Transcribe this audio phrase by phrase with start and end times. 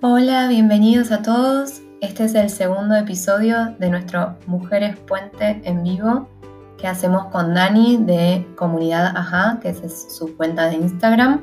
[0.00, 1.80] Hola, bienvenidos a todos.
[2.00, 6.28] Este es el segundo episodio de nuestro Mujeres Puente en vivo
[6.76, 11.42] que hacemos con Dani de Comunidad Ajá, que es su cuenta de Instagram.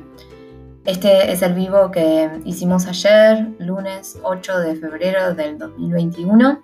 [0.86, 6.62] Este es el vivo que hicimos ayer, lunes 8 de febrero del 2021.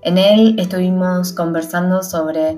[0.00, 2.56] En él estuvimos conversando sobre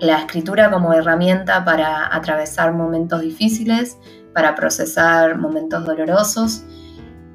[0.00, 3.98] la escritura como herramienta para atravesar momentos difíciles,
[4.32, 6.64] para procesar momentos dolorosos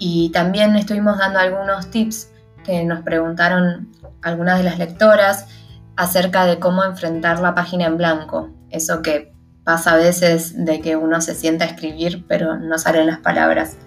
[0.06, 2.30] y también estuvimos dando algunos tips
[2.66, 3.90] que nos preguntaron
[4.22, 5.48] algunas de las lectoras
[5.96, 8.50] acerca de cómo enfrentar la página en blanco.
[8.70, 13.08] Eso que pasa a veces de que uno se sienta a escribir pero no salen
[13.08, 13.78] las palabras.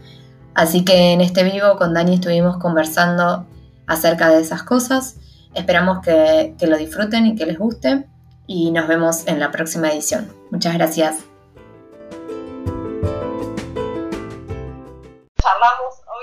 [0.54, 3.46] Así que en este vivo con Dani estuvimos conversando
[3.86, 5.16] acerca de esas cosas.
[5.52, 8.06] Esperamos que, que lo disfruten y que les guste
[8.46, 10.32] y nos vemos en la próxima edición.
[10.50, 11.26] Muchas gracias.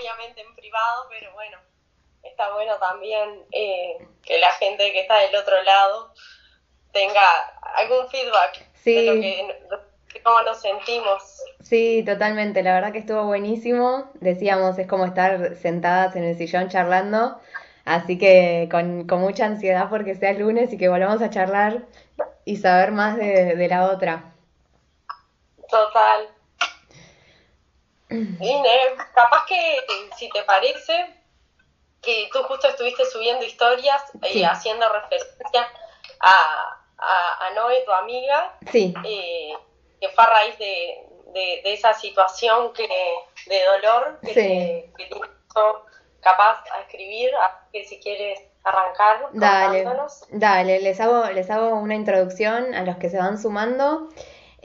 [0.04, 1.58] Obviamente en privado, pero bueno,
[2.24, 6.14] está bueno también eh, que la gente que está del otro lado
[6.92, 7.26] tenga
[7.76, 11.42] algún feedback de lo que cómo nos sentimos.
[11.62, 12.62] Sí, totalmente.
[12.64, 14.12] La verdad que estuvo buenísimo.
[14.16, 17.40] Decíamos, es como estar sentadas en el sillón charlando.
[17.86, 21.84] Así que con, con mucha ansiedad porque sea lunes y que volvamos a charlar
[22.46, 24.34] y saber más de, de la otra.
[25.70, 26.33] Total.
[28.40, 28.62] Y
[29.16, 29.80] capaz que,
[30.18, 31.16] si te parece,
[32.02, 35.68] que tú justo estuviste subiendo historias y haciendo referencia
[36.20, 38.94] a, a, Noé, tu amiga, sí.
[39.04, 39.54] Eh,
[40.00, 42.88] que fue a raíz de, de, esa situación que
[43.48, 45.86] de dolor que, te, que hizo
[46.22, 47.32] capaz a escribir,
[47.72, 49.86] que si quieres arrancar dale,
[50.30, 54.10] dale, les hago, les hago una introducción a los que se van sumando.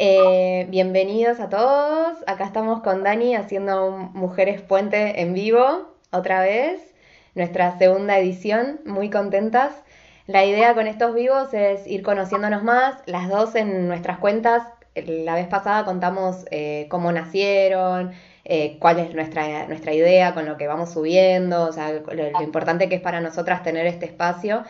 [0.00, 2.18] Eh, bienvenidos a todos.
[2.28, 6.80] Acá estamos con Dani haciendo Mujeres Puente en vivo, otra vez,
[7.34, 9.73] nuestra segunda edición, muy contentas.
[10.28, 14.62] La idea con estos vivos es ir conociéndonos más, las dos en nuestras cuentas.
[14.95, 18.12] La vez pasada contamos eh, cómo nacieron,
[18.44, 22.89] eh, cuál es nuestra, nuestra idea con lo que vamos subiendo, o sea, lo importante
[22.89, 24.62] que es para nosotras tener este espacio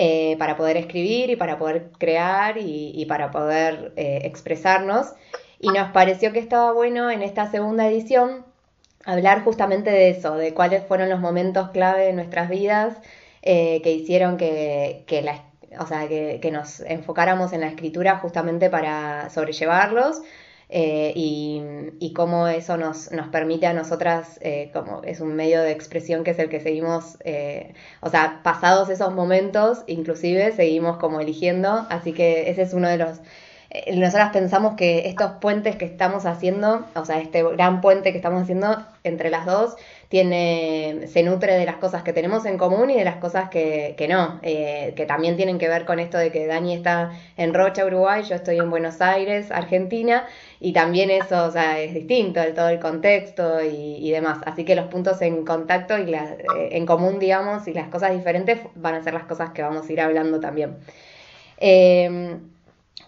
[0.00, 5.08] eh, para poder escribir y para poder crear y, para poder eh, expresarnos.
[5.58, 8.46] Y nos pareció que estaba bueno en esta segunda edición
[9.04, 12.96] hablar justamente de eso, de cuáles fueron los momentos clave de nuestras vidas
[13.42, 15.42] eh, que hicieron que, la,
[15.82, 20.22] o sea, que nos enfocáramos en la escritura justamente para sobrellevarlos
[20.70, 25.70] eh, y, cómo eso nos, nos permite a nosotras, eh, como es un medio de
[25.70, 31.20] expresión que es el que seguimos, eh, o sea, pasados esos momentos, inclusive seguimos como
[31.20, 33.20] eligiendo, así que ese es uno de los...
[33.94, 38.42] Nosotras pensamos que estos puentes que estamos haciendo, o sea, este gran puente que estamos
[38.42, 39.76] haciendo entre las dos,
[40.08, 43.94] tiene, se nutre de las cosas que tenemos en común y de las cosas que,
[43.98, 47.84] que no, que también tienen que ver con esto de que Dani está en Rocha,
[47.84, 50.26] Uruguay, yo estoy en Buenos Aires, Argentina,
[50.60, 54.38] y también eso o sea, es distinto, el, todo el contexto y, demás.
[54.44, 58.12] Así que los puntos en contacto y la, eh, en común, digamos, y las cosas
[58.12, 60.76] diferentes van a ser las cosas que vamos a ir hablando también.
[61.58, 62.40] Em,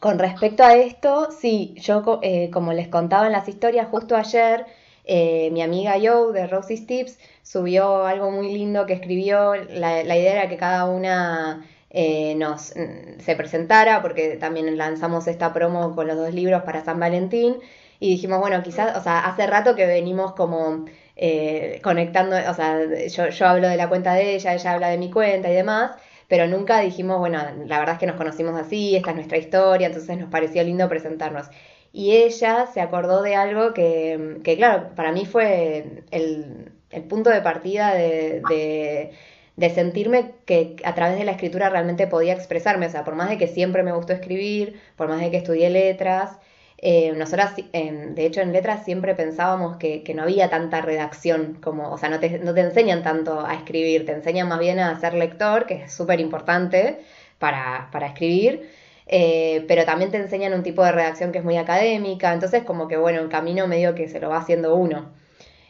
[0.01, 4.67] con respecto a esto, sí, yo eh, como les contaba en las historias, justo ayer
[5.05, 9.55] eh, mi amiga Joe de Rosie's Tips subió algo muy lindo que escribió.
[9.57, 15.27] La, la idea era que cada una eh, nos mm, se presentara, porque también lanzamos
[15.27, 17.57] esta promo con los dos libros para San Valentín,
[17.99, 20.87] y dijimos, bueno, quizás, o sea, hace rato que venimos como
[21.17, 22.79] eh, conectando, o sea,
[23.09, 25.93] yo, yo hablo de la cuenta de ella, ella habla de mi cuenta y demás,
[26.29, 29.89] pero nunca dijimos, bueno, la verdad es que nos conocimos así, esta es nuestra historia,
[29.89, 31.49] entonces nos pareció lindo presentarnos.
[31.93, 37.31] Y ella se acordó de algo que, que claro, para mí fue el, el punto
[37.31, 39.13] de partida de, de
[39.57, 42.87] de sentirme que a través de la escritura realmente podía expresarme.
[42.87, 45.71] O sea, por más de que siempre me gustó escribir, por más de que estudié
[45.71, 46.39] letras,
[46.83, 51.99] eh, nosotras, de hecho, en letras siempre pensábamos que, no había tanta redacción, como, o
[51.99, 55.13] sea, no te, no te, enseñan tanto a escribir, te enseñan más bien a ser
[55.15, 57.01] lector, que es súper importante
[57.39, 58.71] para, para escribir.
[59.07, 62.89] Eh, pero también te enseñan un tipo de redacción que es muy académica, entonces como
[62.89, 65.13] que bueno, el camino medio que se lo va haciendo uno.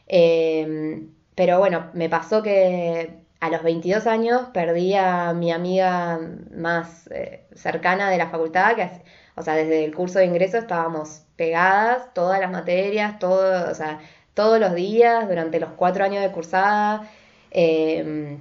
[0.09, 6.21] Eh, pero bueno, me pasó que a los 22 años perdí a mi amiga
[6.55, 8.91] más eh, cercana de la facultad, que
[9.37, 14.01] o sea, desde el curso de ingreso estábamos pegadas, todas las materias, todo, o sea,
[14.35, 17.09] todos los días, durante los cuatro años de cursada.
[17.51, 18.41] Em,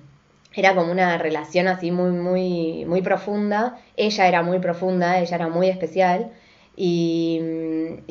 [0.53, 3.77] era como una relación así muy, muy, muy profunda.
[3.95, 6.31] Ella era muy profunda, ella era muy especial.
[6.75, 7.39] Y,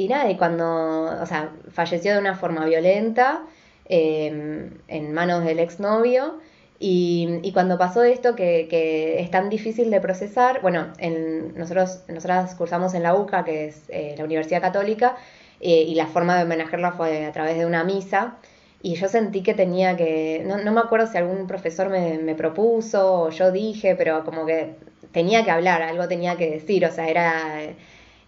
[0.09, 3.43] nada, y cuando, o sea, falleció de una forma violenta,
[3.87, 6.41] em, en manos del exnovio.
[6.81, 12.05] Y, y cuando pasó esto, que, que, es tan difícil de procesar, bueno, en, nosotros,
[12.09, 15.17] nosotras cursamos en la UCA, que es eh, la Universidad Católica,
[15.61, 18.37] eh, y la forma de manejarla fue a través de una misa.
[18.81, 22.37] Y yo sentí que tenía que, no, no me acuerdo si algún profesor me, me,
[22.37, 24.77] propuso o yo dije, pero como que
[25.13, 27.61] tenía que hablar, algo tenía que decir, o sea, era,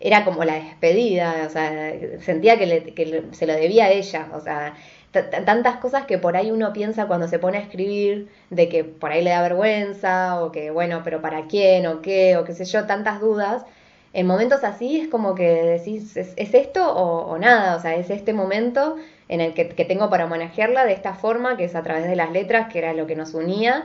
[0.00, 4.28] era como la despedida, o sea, sentía que, le, que se lo debía a ella,
[4.34, 4.74] o sea,
[5.10, 9.10] tantas cosas que por ahí uno piensa cuando se pone a escribir, de que por
[9.10, 11.86] ahí le da vergüenza, o que bueno, pero ¿para quién?
[11.86, 13.64] o qué, o qué sé yo, tantas dudas.
[14.12, 17.76] En momentos así es como que decís, ¿es, esto o, nada?
[17.76, 18.96] O sea, es este momento
[19.28, 22.16] en el que, que tengo para manejarla de esta forma, que es a través de
[22.16, 23.84] las letras, que era lo que nos unía,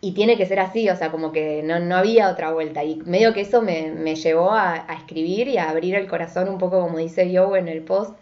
[0.00, 2.84] y tiene que ser así, o sea, como que no, no había otra vuelta.
[2.84, 6.48] Y medio que eso me, me llevó a, a, escribir y a abrir el corazón
[6.48, 8.14] un poco, como dice yo en el post.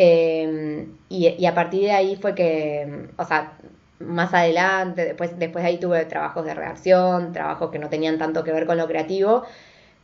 [0.00, 3.58] Eh, y, a partir de ahí fue que, o sea,
[3.98, 8.44] más adelante, después, después de ahí tuve trabajos de redacción, trabajos que no tenían tanto
[8.44, 9.42] que ver con lo creativo,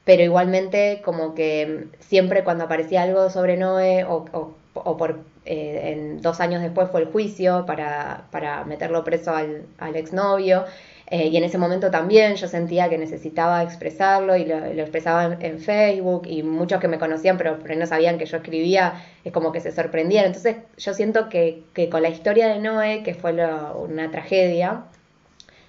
[0.05, 5.93] pero igualmente como que siempre cuando aparecía algo sobre Noé o, o, o por eh,
[5.93, 10.65] en dos años después fue el juicio para, para meterlo preso al, al exnovio.
[11.07, 15.37] Eh, y en ese momento también yo sentía que necesitaba expresarlo y lo, lo expresaba
[15.39, 19.33] en, Facebook y muchos que me conocían pero, pero, no sabían que yo escribía es
[19.33, 20.25] como que se sorprendían.
[20.27, 24.85] Entonces yo siento que, que con la historia de Noé, que fue una tragedia,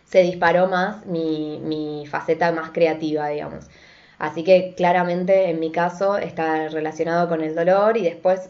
[0.06, 3.68] se disparó más mi, mi faceta más creativa, digamos.
[4.18, 8.50] Así que claramente en mi caso está relacionado con el dolor y después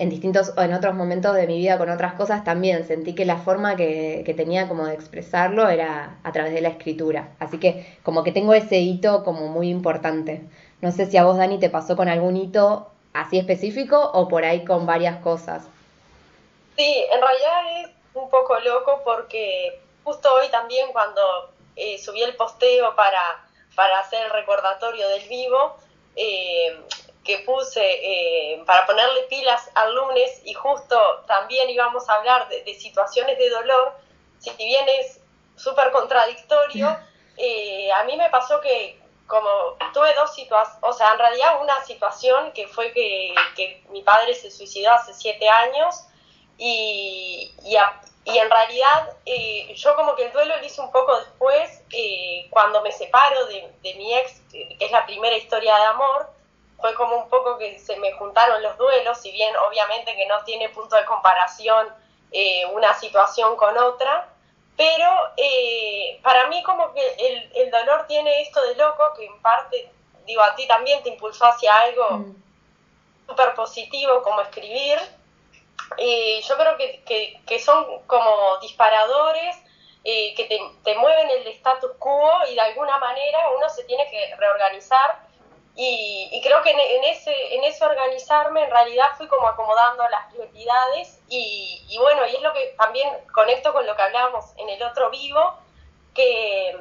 [0.00, 3.26] en distintos o en otros momentos de mi vida con otras cosas también sentí que
[3.26, 7.28] la forma que, que, tenía como de expresarlo era a través de la escritura.
[7.38, 10.40] Así que como que tengo ese hito como muy importante.
[10.80, 14.46] No sé si a vos, Dani, te pasó con algún hito así específico o por
[14.46, 15.68] ahí con varias cosas.
[16.78, 22.36] Sí, en realidad es un poco loco porque justo hoy también cuando eh, subí el
[22.36, 23.44] posteo para,
[23.76, 25.76] para hacer el recordatorio del vivo,
[26.16, 26.80] eh,
[27.30, 30.98] que puse eh, para ponerle pilas al lunes y justo
[31.28, 33.94] también íbamos a hablar de, de situaciones de dolor,
[34.40, 35.20] si bien es
[35.54, 36.96] súper contradictorio,
[37.36, 38.98] eh, a mí me pasó que
[39.28, 44.02] como tuve dos situaciones, o sea, en realidad una situación que fue que, que mi
[44.02, 46.04] padre se suicidó hace siete años
[46.58, 50.90] y, y, a, y en realidad eh, yo como que el duelo lo hice un
[50.90, 55.76] poco después, eh, cuando me separo de, de mi ex, que es la primera historia
[55.76, 56.39] de amor,
[56.80, 60.42] fue como un poco que se me juntaron los duelos, si bien obviamente que no
[60.44, 61.88] tiene punto de comparación
[62.32, 64.28] eh, una situación con otra,
[64.76, 69.42] pero eh, para mí como que el, el, dolor tiene esto de loco, que en
[69.42, 69.90] parte,
[70.26, 72.42] digo, a ti también te impulsó hacia algo mm.
[73.26, 74.98] súper positivo como escribir.
[75.96, 79.56] Eh, yo creo que, que, que, son como disparadores
[80.02, 84.34] que te, te mueven el status quo y de alguna manera uno se tiene que
[84.36, 85.29] reorganizar
[85.76, 90.06] y, y, creo que en, en, ese, en ese organizarme en realidad fui como acomodando
[90.08, 94.46] las prioridades y, y, bueno, y es lo que también conecto con lo que hablábamos
[94.56, 95.54] en el otro vivo,
[96.14, 96.76] que,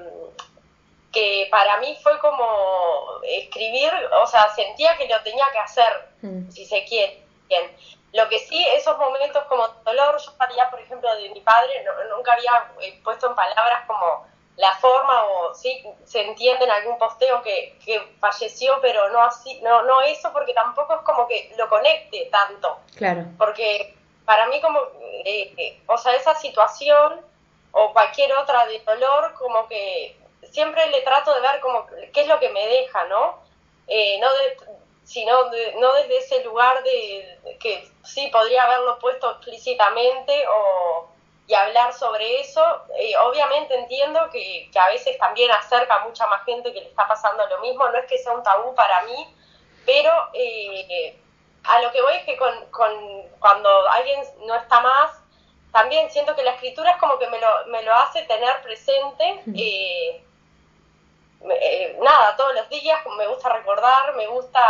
[1.12, 3.91] que para mí fue como escribir,
[4.21, 6.50] o sea, sentía que lo tenía que hacer, mm.
[6.50, 7.24] si se quiere.
[7.47, 7.71] Bien.
[8.13, 12.16] Lo que sí, esos momentos como dolor, yo haría, por ejemplo, de mi padre, no,
[12.16, 14.28] nunca había eh, puesto en palabras como
[14.59, 19.57] la forma o sí se entiende en algún posteo que, que falleció pero no así
[19.61, 22.78] no no eso porque tampoco es como que lo conecte tanto.
[22.97, 23.23] Claro.
[23.37, 24.81] Porque para mí como
[25.23, 27.21] eh, eh, o sea esa situación
[27.71, 30.18] o cualquier otra de dolor como que
[30.51, 33.39] siempre le trato de ver como qué es lo que me deja no
[33.87, 34.57] eh, no de,
[35.06, 41.07] sino de, no desde ese lugar de, de que sí podría haberlo puesto explícitamente o
[41.49, 42.63] y hablar sobre eso.
[42.95, 46.87] Eh, obviamente entiendo que, que, a veces también acerca a mucha más gente que le
[46.87, 49.35] está pasando lo mismo, no es que sea un tabú para mí,
[49.83, 51.19] pero eh,
[51.63, 55.23] a lo que voy es que con, con, cuando alguien no está más,
[55.71, 59.44] también siento que la escritura es como que me lo, me lo hace tener presente.
[59.56, 60.23] Eh,
[61.49, 64.61] eh, nada, todos los días me gusta recordar, me gusta,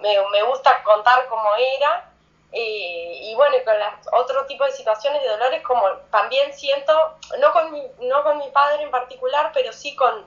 [0.00, 2.10] me, me gusta contar cómo era
[2.58, 7.18] eh, y bueno, y con las, otro tipo de situaciones de dolores, como también siento,
[7.38, 10.24] no con mi, no con mi padre en particular, pero sí con,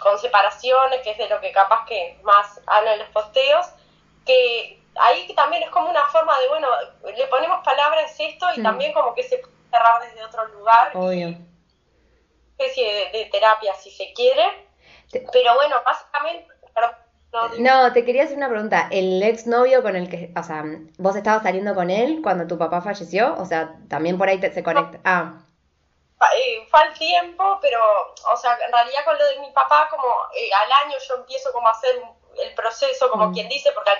[0.00, 3.68] con separaciones, que es de lo que capaz que más hablan los posteos,
[4.26, 6.66] que ahí también es como una forma de, bueno,
[7.04, 8.62] le ponemos palabras a esto y sí.
[8.64, 10.90] también como que se puede cerrar desde otro lugar.
[10.94, 11.28] Obvio.
[11.28, 11.38] Una
[12.58, 14.66] especie de, de terapia, si se quiere.
[15.32, 16.96] Pero bueno, básicamente, perdón,
[17.58, 18.88] No, te quería hacer una pregunta.
[18.90, 20.64] ¿El exnovio con el que, o sea,
[20.98, 23.36] vos estabas saliendo con él cuando tu papá falleció?
[23.38, 24.98] O sea, también por ahí se conecta.
[25.04, 25.34] Ah.
[26.36, 27.80] Eh, fue al tiempo, pero,
[28.32, 30.06] o sea, en realidad con lo de mi papá, como
[30.36, 32.02] eh, al año yo empiezo como a hacer
[32.44, 33.32] el proceso, como mm.
[33.32, 33.90] quien dice, porque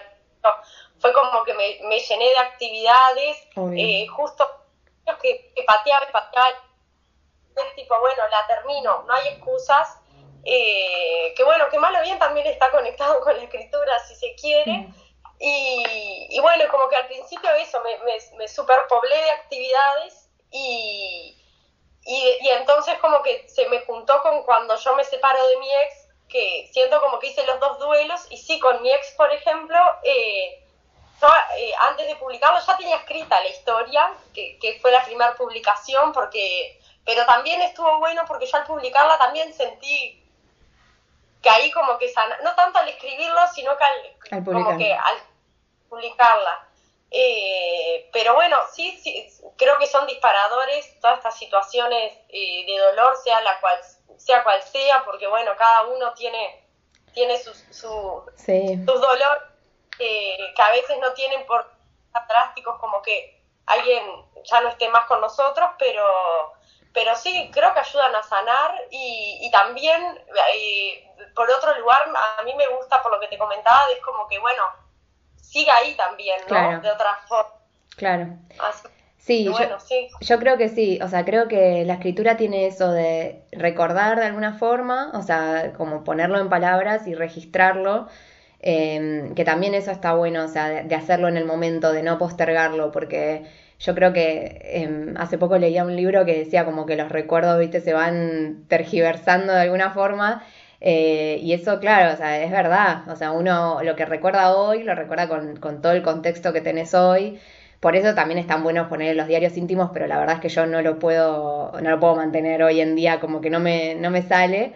[0.98, 3.36] fue como que me, me llené de actividades,
[3.76, 4.46] eh, justo
[5.22, 6.50] que, que pateaba y pateaba,
[7.74, 9.99] tipo, bueno, la termino, no hay excusas,
[10.44, 14.34] eh, que bueno, que mal o bien también está conectado con la escritura, si se
[14.34, 14.72] quiere.
[14.72, 14.94] Mm.
[15.42, 21.34] Y, y, bueno, como que al principio eso, me, me, me superpoblé de actividades y,
[22.04, 25.72] y, y, entonces como que se me juntó con cuando yo me separo de mi
[25.72, 29.32] ex, que siento como que hice los dos duelos, y sí, con mi ex, por
[29.32, 30.62] ejemplo, eh,
[31.56, 36.12] eh, antes de publicarlo ya tenía escrita la historia, que, que fue la primera publicación,
[36.12, 40.19] porque pero también estuvo bueno porque yo al publicarla también sentí
[41.42, 45.16] que ahí como que sana, no tanto al escribirlo, sino que al, como que al
[45.88, 46.66] publicarla.
[47.10, 53.16] Eh, pero bueno, sí, sí, creo que son disparadores todas estas situaciones eh, de dolor,
[53.22, 53.78] sea la cual
[54.16, 56.64] sea cual sea, porque bueno, cada uno tiene
[57.12, 59.42] tiene sus, su, sus dolores
[59.98, 61.68] eh, que a veces no tienen por
[62.28, 64.02] drásticos como que alguien
[64.44, 66.52] ya no esté más con nosotros, pero
[66.92, 70.02] pero sí, creo que ayudan a sanar y, y también,
[70.54, 72.00] eh, por otro lugar,
[72.38, 74.62] a mí me gusta, por lo que te comentaba, es como que, bueno,
[75.36, 76.80] siga ahí también, ¿no?
[76.80, 77.52] De otra forma.
[77.96, 78.28] Claro.
[79.18, 82.90] sí, yo, sí, yo creo que sí, o sea, creo que la escritura tiene eso
[82.90, 88.08] de recordar de alguna forma, o sea, como ponerlo en palabras y registrarlo,
[88.60, 92.18] eh, que también eso está bueno, o sea, de hacerlo en el momento, de no
[92.18, 93.44] postergarlo, porque
[93.80, 97.58] yo creo que em, hace poco leía un libro que decía como que los recuerdos,
[97.58, 100.44] viste, se van tergiversando de alguna forma.
[100.82, 103.08] Eh, y eso, claro, o sea, es verdad.
[103.08, 106.60] O sea, uno lo que recuerda hoy lo recuerda con, con todo el contexto que
[106.60, 107.38] tenés hoy.
[107.80, 110.48] Por eso también es tan bueno poner los diarios íntimos, pero la verdad es que
[110.50, 113.94] yo no lo puedo, no lo puedo mantener hoy en día, como que no me,
[113.94, 114.74] no me sale.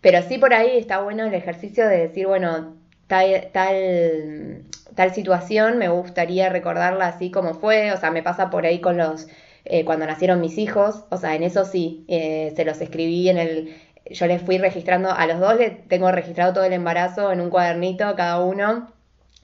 [0.00, 4.64] Pero sí por ahí está bueno el ejercicio de decir, bueno, tal, tal
[4.96, 8.96] tal situación me gustaría recordarla así como fue, o sea, me pasa por ahí con
[8.96, 9.28] los,
[9.64, 13.38] eh, cuando nacieron mis hijos, o sea, en eso sí, eh, se los escribí en
[13.38, 13.76] el,
[14.10, 17.50] yo les fui registrando, a los dos les tengo registrado todo el embarazo en un
[17.50, 18.90] cuadernito cada uno,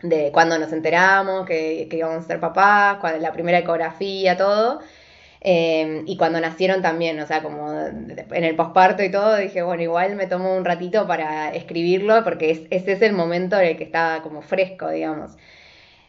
[0.02, 4.80] de cuando nos enteramos, que, que íbamos a ser papás, la primera ecografía, todo.
[5.44, 9.82] Em, y cuando nacieron también, o sea, como en el posparto y todo, dije, bueno,
[9.82, 13.82] igual me tomo un ratito para escribirlo porque ese es el momento en el que
[13.84, 15.32] estaba como fresco, digamos.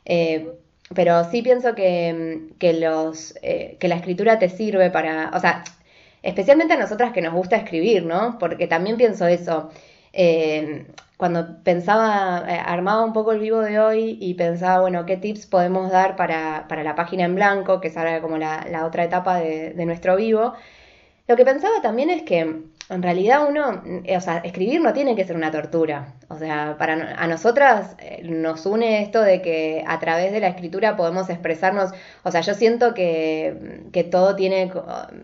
[0.05, 0.51] Eh,
[0.93, 5.63] pero sí pienso que, que los, eh, que la escritura te sirve para, o sea,
[6.21, 8.37] especialmente a nosotras que nos gusta escribir, ¿no?
[8.39, 9.71] Porque también pienso eso.
[10.13, 10.85] Eh,
[11.17, 15.45] cuando pensaba, eh, armaba un poco el vivo de hoy y pensaba, bueno, qué tips
[15.45, 19.03] podemos dar para, para la página en blanco, que es ahora como la, la otra
[19.03, 20.53] etapa de, de, nuestro vivo,
[21.27, 22.39] lo que pensaba también es que
[22.89, 26.15] en realidad uno, eh, o sea, escribir no tiene que ser una tortura.
[26.27, 30.49] O sea, para a nosotras eh, nos une esto de que a través de la
[30.49, 31.91] escritura podemos expresarnos,
[32.23, 34.71] o sea, yo siento que, que todo tiene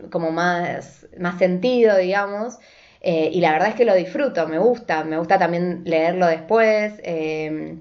[0.09, 2.59] como más, más sentido, digamos.
[3.01, 6.93] Eh, y la verdad es que lo disfruto, me gusta, me gusta también leerlo después.
[7.03, 7.77] Eh,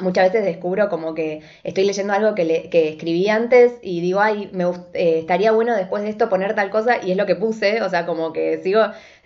[0.00, 4.20] muchas veces descubro como que estoy leyendo algo que, le, que escribí antes y digo,
[4.20, 4.64] ay, me
[4.94, 7.90] eh, estaría bueno después de esto poner tal cosa y es lo que puse, o
[7.90, 8.82] sea, como que sigo,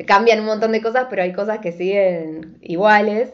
[0.06, 3.32] cambian un montón de cosas, pero hay cosas que siguen iguales.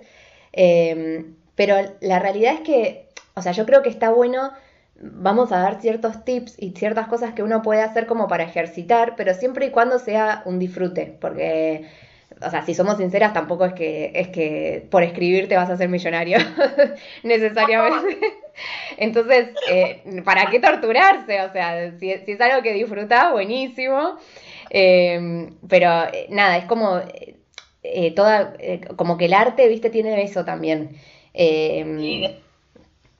[1.54, 4.52] pero la realidad es que, o sea, yo creo que está bueno
[5.02, 9.14] vamos a dar ciertos tips y ciertas cosas que uno puede hacer como para ejercitar,
[9.16, 11.86] pero siempre y cuando sea un disfrute, porque,
[12.40, 15.72] o sea, si somos sinceras, tampoco es que, es que por escribir te vas a
[15.72, 16.38] hacer millonario
[17.24, 18.18] necesariamente.
[18.96, 21.40] Entonces, eh, ¿para qué torturarse?
[21.42, 24.18] O sea, si, es algo que disfruta, buenísimo.
[24.70, 27.00] Em, pero eh, nada, es como
[27.82, 28.54] eh, toda,
[28.96, 30.96] como que el arte, viste, tiene eso también.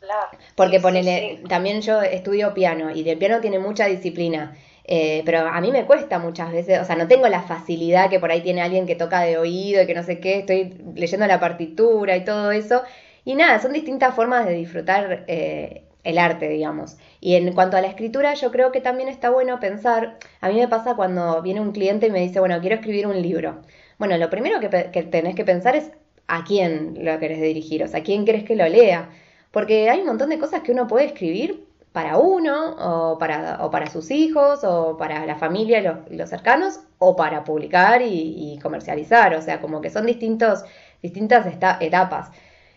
[0.02, 4.56] Em, porque ponele, también yo estudio piano y del piano tiene mucha disciplina.
[4.84, 8.18] Eh, pero a mí me cuesta muchas veces, o sea, no tengo la facilidad que
[8.18, 11.26] por ahí tiene alguien que toca de oído y que no sé qué, estoy leyendo
[11.26, 12.82] la partitura y todo eso.
[13.24, 16.96] Y nada, son distintas formas de disfrutar eh, el arte, digamos.
[17.20, 20.56] Y en cuanto a la escritura, yo creo que también está bueno pensar, a mí
[20.58, 23.62] me pasa cuando viene un cliente y me dice, bueno, quiero escribir un libro.
[23.98, 25.92] Bueno, lo primero que, que tenés que pensar es
[26.26, 29.10] a quién lo querés dirigir, o sea, a quién querés que lo lea.
[29.52, 33.70] Porque hay un montón de cosas que uno puede escribir para uno, o para, o
[33.70, 38.58] para sus hijos, o para la familia y los, los, cercanos, o para publicar y,
[38.62, 39.34] comercializar.
[39.34, 40.64] O sea, como que son distintos,
[41.02, 41.46] distintas
[41.80, 42.30] etapas.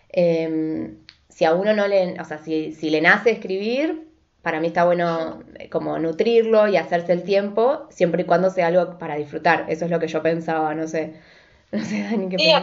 [0.09, 0.97] Em,
[1.29, 4.07] si a uno no le, o sea, si, si le nace escribir,
[4.41, 8.67] para mí está bueno eh, como nutrirlo y hacerse el tiempo, siempre y cuando sea
[8.67, 9.65] algo para disfrutar.
[9.69, 11.13] Eso es lo que yo pensaba, no sé.
[11.71, 12.53] No sé, Dani, ¿qué sí,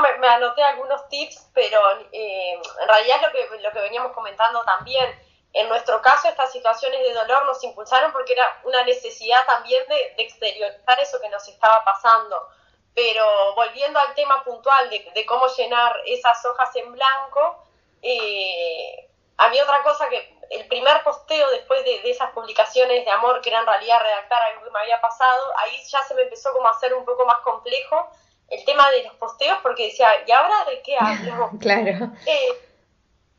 [0.00, 1.78] me, me, anoté algunos tips, pero
[2.12, 5.14] eh, en realidad es lo que, lo que veníamos comentando también.
[5.52, 10.14] En nuestro caso, estas situaciones de dolor nos impulsaron porque era una necesidad también de,
[10.18, 12.48] exteriorizar eso que nos estaba pasando.
[12.94, 17.64] Pero volviendo al tema puntual de, de cómo llenar esas hojas en blanco,
[18.00, 23.10] eh, a mí otra cosa que el primer posteo después de, de, esas publicaciones de
[23.10, 26.22] amor, que era en realidad redactar algo que me había pasado, ahí ya se me
[26.22, 28.10] empezó como a hacer un poco más complejo
[28.52, 31.50] el tema de los posteos porque decía, ¿y ahora de qué hablo?
[31.60, 32.12] claro.
[32.26, 32.68] Eh,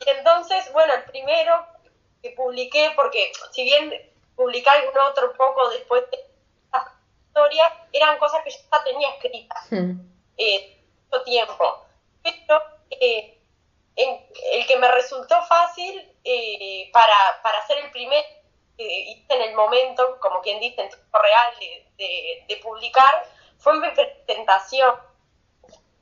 [0.05, 1.65] y entonces, bueno, el primero
[2.21, 3.93] que publiqué, porque si bien
[4.35, 6.93] publiqué algún otro poco después de esta
[7.27, 9.91] historia, eran cosas que yo ya tenía escritas hmm.
[10.37, 10.79] eh,
[11.25, 11.85] tiempo.
[12.23, 13.37] Pero eh,
[13.95, 18.25] el que me resultó fácil eh, para, para hacer el primer,
[18.77, 23.27] en el momento, como quien dice, en tiempo real de, de, publicar,
[23.63, 24.93] fue mi presentación,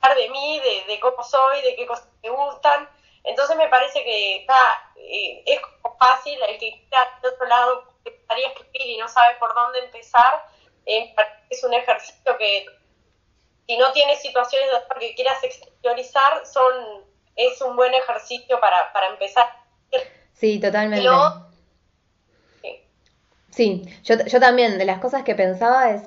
[0.00, 2.88] hablar de mí, de, de, cómo soy, de qué cosas me gustan.
[3.24, 4.58] Entonces me parece que está,
[4.96, 9.08] eh, es como fácil, el que está de otro lado empezaría a escribir y no
[9.08, 10.44] sabe por dónde empezar,
[10.84, 12.66] es un ejercicio que
[13.68, 17.04] si no tienes situaciones de que quieras exteriorizar, son,
[17.36, 19.62] es un buen ejercicio para, para empezar
[20.42, 21.08] Sí, totalmente.
[23.50, 26.02] Sí, yo, yo también, de las cosas que pensaba es,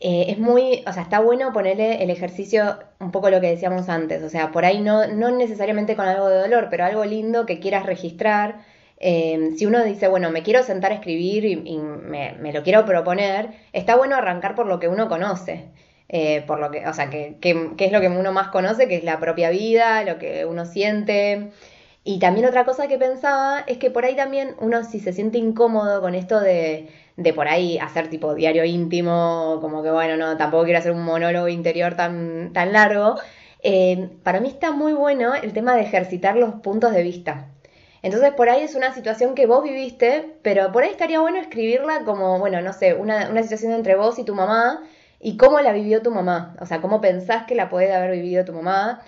[0.00, 3.88] eh, es muy, o sea, está bueno ponerle el ejercicio un poco lo que decíamos
[3.88, 7.46] antes, o sea, por ahí no, no necesariamente con algo de dolor, pero algo lindo
[7.46, 8.60] que quieras registrar.
[8.98, 12.84] Eh, si uno dice, bueno, me quiero sentar a escribir y, me, me, lo quiero
[12.84, 15.66] proponer, está bueno arrancar por lo que uno conoce.
[16.08, 18.88] Eh, por lo que, o sea, que, que, que, es lo que uno más conoce,
[18.88, 21.50] que es la propia vida, lo que uno siente,
[22.06, 25.38] y también otra cosa que pensaba es que por ahí también uno si se siente
[25.38, 30.36] incómodo con esto de, de por ahí hacer tipo diario íntimo, como que bueno, no,
[30.36, 33.16] tampoco quiero hacer un monólogo interior tan, tan largo,
[33.62, 37.48] eh, para mí está muy bueno el tema de ejercitar los puntos de vista.
[38.02, 42.04] Entonces por ahí es una situación que vos viviste, pero por ahí estaría bueno escribirla
[42.04, 44.82] como, bueno, no sé, una, una situación entre vos y tu mamá
[45.20, 48.44] y cómo la vivió tu mamá, o sea, cómo pensás que la puede haber vivido
[48.44, 49.00] tu mamá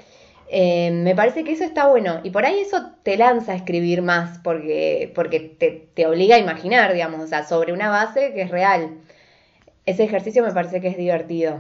[0.48, 4.02] eh, me parece que eso está bueno y por ahí eso te lanza a escribir
[4.02, 8.42] más porque, porque te, te, obliga a imaginar, digamos, o sea, sobre una base que
[8.42, 9.00] es real.
[9.86, 11.58] Ese ejercicio me parece que es divertido.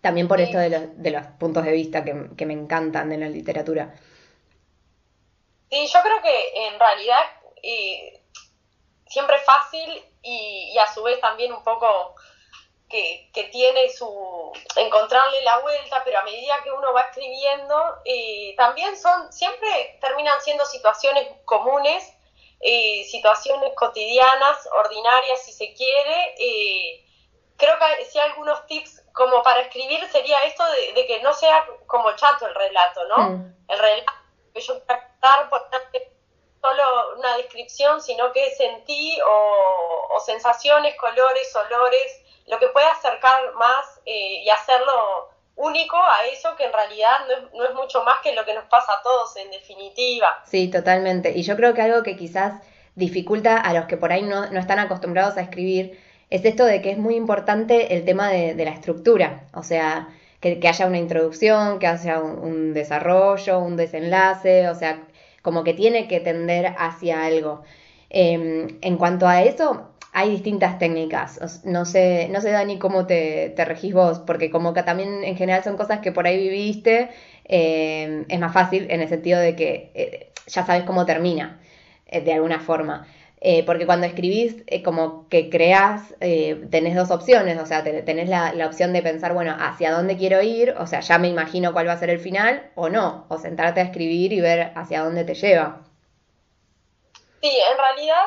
[0.00, 3.18] También por esto de los, de los puntos de vista que, que me encantan de
[3.18, 3.94] la literatura.
[5.70, 7.22] Sí, yo creo que en realidad
[7.62, 8.20] eh,
[9.06, 12.14] siempre es fácil y, y, a su vez también un poco
[12.88, 18.54] que, que, tiene su encontrarle la vuelta, pero a medida que uno va escribiendo, eh,
[18.56, 22.12] también son, siempre terminan siendo situaciones comunes,
[22.60, 26.34] eh, situaciones cotidianas, ordinarias si se quiere.
[26.38, 27.04] Eh,
[27.56, 31.66] creo que si hay algunos tips como para escribir sería esto de, que no sea
[31.86, 33.30] como chato el relato, ¿no?
[33.30, 33.56] Mm.
[33.68, 34.12] El relato
[34.54, 35.68] que yo quiero por
[36.60, 43.54] solo una descripción, sino que sentí o, o sensaciones, colores, olores, lo que puede acercar
[43.54, 48.04] más eh, y hacerlo único a eso que en realidad no es, no es, mucho
[48.04, 50.42] más que lo que nos pasa a todos en definitiva.
[50.44, 51.32] Sí, totalmente.
[51.34, 52.62] Y yo creo que algo que quizás
[52.94, 56.82] dificulta a los que por ahí no, no están acostumbrados a escribir es esto de
[56.82, 60.08] que es muy importante el tema de, de la estructura, o sea,
[60.40, 65.02] que, haya una introducción, que haya un, desarrollo, un desenlace, o sea,
[65.42, 67.62] como que tiene que tender hacia algo.
[68.10, 71.62] Eh, en cuanto a eso, hay distintas técnicas.
[71.66, 75.36] No sé, no sé Dani, cómo te, te regís vos, porque como que también en
[75.36, 77.10] general son cosas que por ahí viviste,
[77.44, 81.60] eh, es más fácil en el sentido de que eh, ya sabes cómo termina,
[82.06, 83.06] eh, de alguna forma.
[83.42, 88.66] Eh, porque cuando escribís, como que creás, tenés dos opciones, o sea, tenés la, la,
[88.68, 91.92] opción de pensar, bueno, hacia dónde quiero ir, o sea, ya me imagino cuál va
[91.92, 95.34] a ser el final, o no, o sentarte a escribir y ver hacia dónde te
[95.34, 95.82] lleva.
[97.42, 98.24] Sí, en realidad,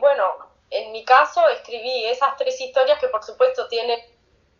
[0.00, 4.00] bueno, en mi caso escribí esas tres historias que por supuesto tienen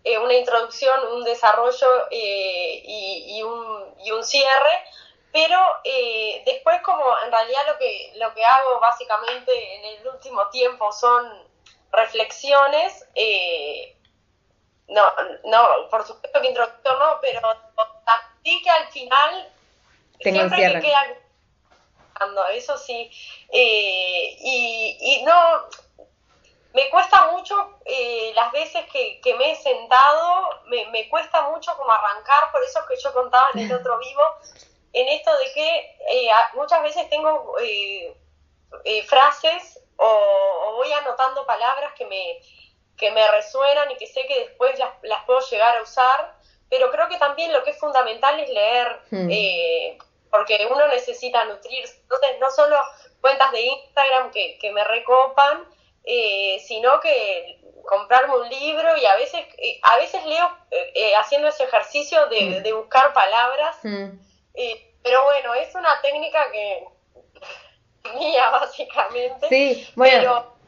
[0.02, 4.84] eh, una introducción, un desarrollo eh, y, y, un, y, un, cierre,
[5.30, 10.48] pero eh, después como en realidad lo que, lo que hago básicamente en el último
[10.48, 11.46] tiempo son
[11.92, 13.94] reflexiones, eh,
[14.88, 15.04] no,
[15.44, 17.40] no, por supuesto que introducción no, pero
[18.42, 19.52] sí que al final
[20.18, 21.16] Tengo siempre que queda
[22.52, 23.10] eso sí,
[23.50, 25.68] y, y no
[26.72, 31.76] me cuesta mucho eh, las veces que, que, me he sentado, me, me, cuesta mucho
[31.76, 34.22] como arrancar, por eso que yo contaba en el otro vivo,
[34.92, 35.96] en esto de que
[36.54, 37.54] muchas veces tengo
[39.06, 42.40] frases o, voy anotando palabras que me,
[42.96, 46.34] que me resuenan y que sé que después las, las puedo llegar a usar,
[46.68, 49.28] pero creo que también lo que es fundamental es leer, hmm.
[49.30, 49.98] eh,
[50.30, 51.98] porque uno necesita nutrirse.
[52.02, 52.76] Entonces, no solo
[53.20, 55.66] cuentas de Instagram que, que me recopan,
[56.12, 60.50] eh, sino que comprarme un libro y a veces, eh, a veces leo
[61.18, 62.76] haciendo ese ejercicio de, hmm.
[62.76, 64.08] buscar palabras, hmm.
[65.02, 66.84] pero bueno, es una técnica que
[68.18, 69.48] mía básicamente.
[69.48, 70.58] Sí, bueno.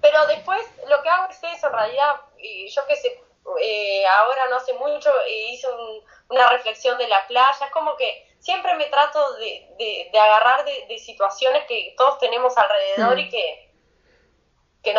[0.00, 2.14] Pero, después lo que hago es eso, en realidad,
[2.68, 3.20] yo que sé,
[3.60, 5.68] eh, ahora no hace mucho eh, hice
[6.28, 9.68] una reflexión de la playa, es como que siempre me trato de,
[10.12, 13.30] de, agarrar de, situaciones que todos tenemos alrededor y mm.
[13.30, 13.65] que, que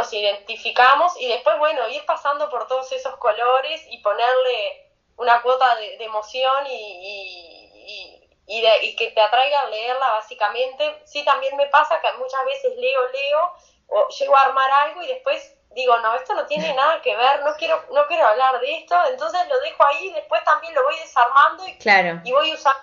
[0.08, 5.76] nos identificamos y después, bueno, ir pasando por todos esos colores y ponerle una cuota
[5.76, 11.02] de, emoción y, y, y, que te atraiga a leerla básicamente.
[11.06, 13.54] Sí, también me pasa que muchas veces leo, leo
[13.88, 17.44] o llego a armar algo y después digo, no, esto no tiene nada que ver,
[17.44, 20.84] no quiero, no quiero hablar de esto, entonces lo dejo ahí y después también lo
[20.84, 22.22] voy desarmando y, claro.
[22.24, 22.80] y voy usando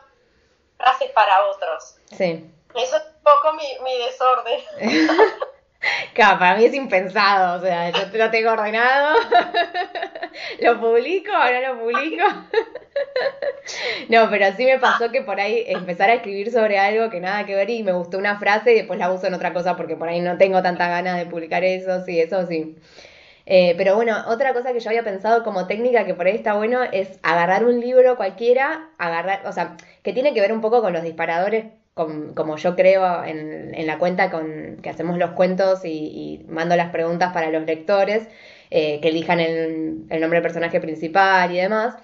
[0.77, 1.97] frases para otros.
[2.17, 2.51] Sí.
[2.75, 4.65] Eso es un poco mi, mi desorden.
[6.15, 9.17] Claro, para mí es impensado, o sea, yo lo tengo ordenado,
[10.61, 12.25] lo publico no lo publico.
[14.09, 17.47] No, pero sí me pasó que por ahí empezar a escribir sobre algo que nada
[17.47, 19.97] que ver y me gustó una frase y después la uso en otra cosa porque
[19.97, 22.77] por ahí no tengo tanta ganas de publicar eso, sí, eso sí.
[23.47, 26.55] Eh, pero bueno, otra cosa que yo había pensado como técnica que por ahí está
[26.55, 30.83] bueno es agarrar un libro cualquiera, agarrar, o sea, que tiene que ver un poco
[30.83, 35.85] con los disparadores como yo creo en, en, la cuenta con que hacemos los cuentos
[35.85, 38.27] y, mando las preguntas para los lectores,
[38.71, 41.97] eh, que elijan el, nombre del personaje principal y demás.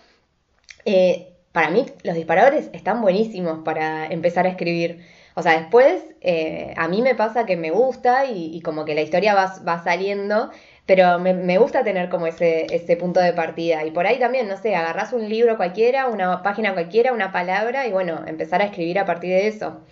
[0.85, 5.05] Eh, para mí los disparadores están buenísimos para empezar a escribir.
[5.35, 9.03] O sea, después eh, a mí me pasa que me gusta y, como que la
[9.03, 10.51] historia va, va saliendo
[10.91, 13.85] pero me, gusta tener como ese, punto de partida.
[13.85, 17.87] Y por ahí también, no sé, agarrás un libro cualquiera, una página cualquiera, una palabra
[17.87, 19.83] y bueno, empezar a escribir a partir de eso.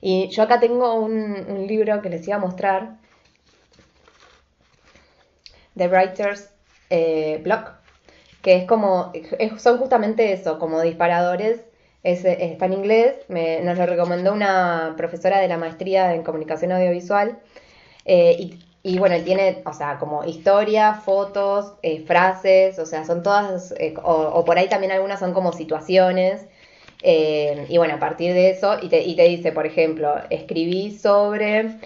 [0.00, 2.96] Y yo acá tengo un, libro que les iba a mostrar,
[5.76, 6.50] The Writers
[6.90, 7.70] eh, Block,
[8.42, 9.12] que es como,
[9.56, 11.60] son justamente eso, como disparadores.
[12.02, 17.38] está en inglés, nos lo recomendó una profesora de la maestría en comunicación audiovisual.
[18.04, 23.74] Eh, y bueno, tiene, o sea, como historia, fotos, eh, frases, o sea, son todas,
[23.78, 26.46] eh, o, por ahí también algunas son como situaciones.
[27.02, 30.96] Eh, y bueno, a partir de eso, y te, y te dice, por ejemplo, escribí
[30.96, 31.78] sobre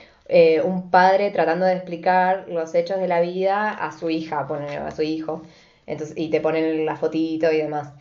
[0.64, 4.48] un padre tratando de explicar los hechos de la vida a su hija,
[4.86, 5.42] a su hijo.
[5.86, 7.92] Entonces, y te ponen la fotito y demás.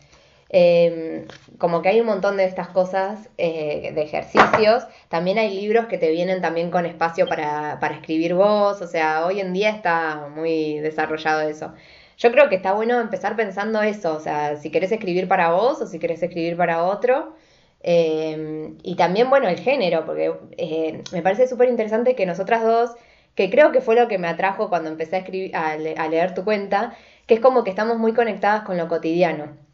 [0.50, 1.26] Em,
[1.58, 4.84] como que hay un montón de estas cosas, eh, de ejercicios.
[5.08, 8.80] También hay libros que te vienen también con espacio para, para escribir vos.
[8.80, 11.74] O sea, hoy en día está muy desarrollado eso.
[12.18, 14.14] Yo creo que está bueno empezar pensando eso.
[14.14, 17.34] O sea, si querés escribir para vos o si querés escribir para otro.
[17.82, 22.90] Em, y también, bueno, el género, porque eh, me parece súper interesante que nosotras dos,
[23.34, 25.76] que creo que fue lo que me atrajo cuando empecé a, escribir, a
[26.08, 29.64] leer tu cuenta, que es como que estamos muy conectadas con lo cotidiano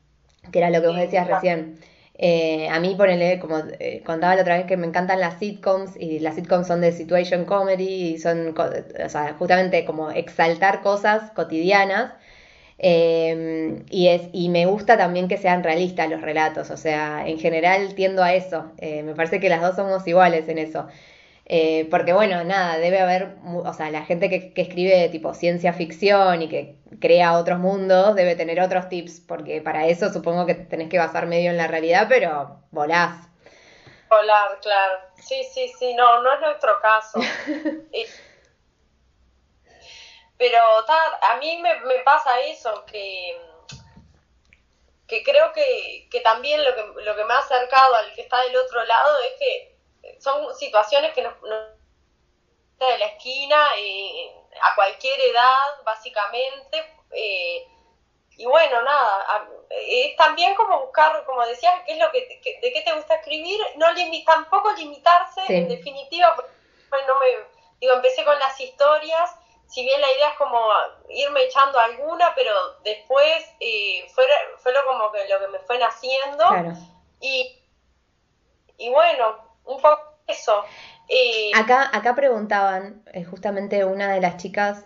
[0.53, 1.79] que era lo que vos decías recién.
[2.23, 5.97] Eh, a mí, ponele, como eh, contaba la otra vez, que me encantan las sitcoms
[5.99, 11.31] y las sitcoms son de situation comedy y son, o sea, justamente como exaltar cosas
[11.33, 12.13] cotidianas.
[12.79, 17.39] Eh, y, es, y me gusta también que sean realistas los relatos, o sea, en
[17.39, 18.73] general tiendo a eso.
[18.81, 20.87] me parece que las dos somos iguales en eso.
[21.53, 26.43] Eh, porque bueno, nada, debe haber, o sea, la gente que, escribe tipo ciencia ficción
[26.43, 30.89] y que crea otros mundos debe tener otros tips, porque para eso supongo que tenés
[30.89, 33.27] que basar medio en la realidad, pero volás.
[34.09, 35.01] Volar, claro.
[35.17, 37.19] Sí, sí, sí, no, no es nuestro caso.
[40.39, 40.59] pero
[41.21, 43.37] a mí me, pasa eso, que,
[45.09, 48.41] que creo que, que también lo que, lo que me ha acercado al que está
[48.43, 49.80] del otro lado es que
[50.19, 54.33] son situaciones que nos, de la esquina eh,
[54.63, 57.67] a cualquier edad básicamente eh,
[58.37, 62.83] y bueno nada es también como buscar como decías qué es lo que, de qué
[62.83, 63.87] te gusta escribir no
[64.25, 66.35] tampoco limitarse en definitiva
[67.07, 67.27] no me
[67.81, 69.31] digo empecé con las historias
[69.67, 70.59] si bien la idea es como
[71.11, 74.25] irme echando alguna pero después eh, fue,
[74.59, 76.47] fue lo como que lo que me fue naciendo
[77.21, 77.63] y
[78.79, 80.53] y bueno un poco eso.
[81.55, 84.85] Acá, acá preguntaban, eh, justamente una de las chicas,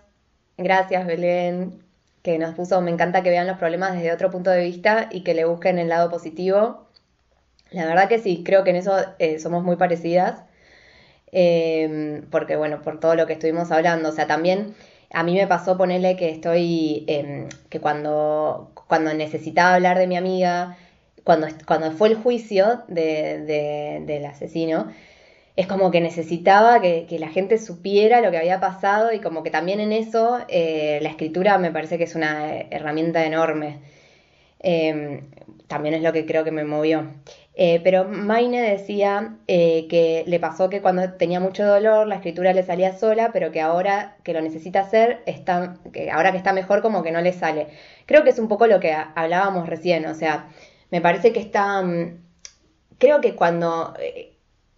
[0.56, 1.82] gracias Belén,
[2.22, 5.22] que nos puso, me encanta que vean los problemas desde otro punto de vista y
[5.22, 6.86] que le busquen el lado positivo.
[7.70, 10.42] La verdad que sí, creo que en eso eh, somos muy parecidas,
[11.32, 14.74] em, porque bueno, por todo lo que estuvimos hablando, o sea, también
[15.12, 20.16] a mí me pasó ponerle que estoy, em, que cuando, cuando necesitaba hablar de mi
[20.16, 20.76] amiga,
[21.24, 24.88] cuando, cuando fue el juicio del asesino,
[25.56, 29.50] es como que necesitaba que, la gente supiera lo que había pasado y como que
[29.50, 33.78] también en eso eh, la escritura me parece que es una herramienta enorme.
[34.60, 35.22] Em,
[35.68, 37.06] también es lo que creo que me movió.
[37.56, 42.52] Eh, pero Maine decía eh, que le pasó que cuando tenía mucho dolor la escritura
[42.52, 45.76] le salía sola, pero que ahora que lo necesita hacer, está,
[46.12, 47.68] ahora que está mejor como que no le sale.
[48.06, 50.48] Creo que es un poco lo que hablábamos recién, o sea,
[50.94, 52.20] me parece que está, mm,
[52.98, 53.94] creo que cuando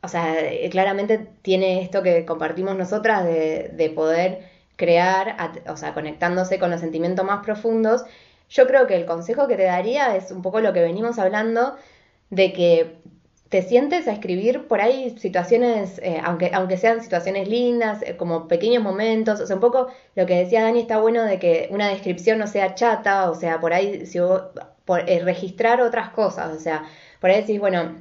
[0.06, 5.36] o sea, eh, claramente tiene esto que compartimos nosotras de, poder crear,
[5.68, 8.04] o sea, conectándose con los sentimientos más profundos.
[8.48, 11.76] Yo creo que el consejo que te daría es un poco lo que venimos hablando,
[12.30, 12.98] de que
[13.48, 18.48] te sientes a escribir por ahí situaciones, eh, aunque, aunque sean situaciones lindas, eh, como
[18.48, 21.88] pequeños momentos, o sea, un poco lo que decía Dani está bueno de que una
[21.88, 24.18] descripción no sea chata, o sea, por ahí si
[24.86, 26.84] por, registrar otras cosas, o sea,
[27.20, 27.96] por ahí decís, bueno,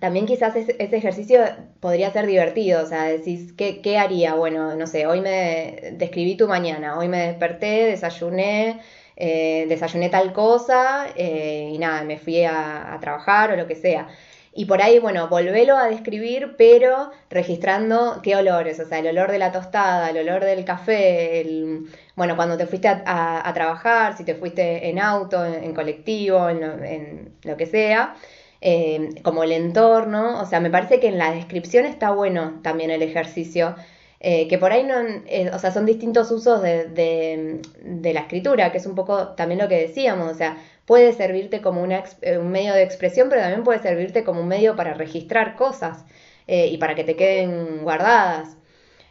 [0.00, 1.40] también quizás ese, ejercicio
[1.80, 4.34] podría ser divertido, o sea, decís, ¿qué, ¿qué, haría?
[4.34, 8.80] Bueno, no sé, hoy me describí tu mañana, hoy me desperté, desayuné,
[9.22, 14.08] eh, desayuné tal cosa eh, y nada, me fui a, trabajar o lo que sea.
[14.52, 19.30] Y por ahí, bueno, volvelo a describir, pero registrando qué olores, o sea, el olor
[19.30, 21.86] de la tostada, el olor del café, el,
[22.16, 27.32] bueno, cuando te fuiste a, trabajar, si te fuiste en auto, en, colectivo, en en
[27.44, 28.16] lo que sea.
[28.62, 32.90] Eh, como el entorno, o sea, me parece que en la descripción está bueno también
[32.90, 33.74] el ejercicio,
[34.20, 38.70] eh, que por ahí no, eh, o sea, son distintos usos de, de, la escritura,
[38.70, 42.04] que es un poco también lo que decíamos, o sea, puede servirte como una,
[42.38, 46.04] un medio de expresión, pero también puede servirte como un medio para registrar cosas
[46.46, 48.56] y para que te queden guardadas.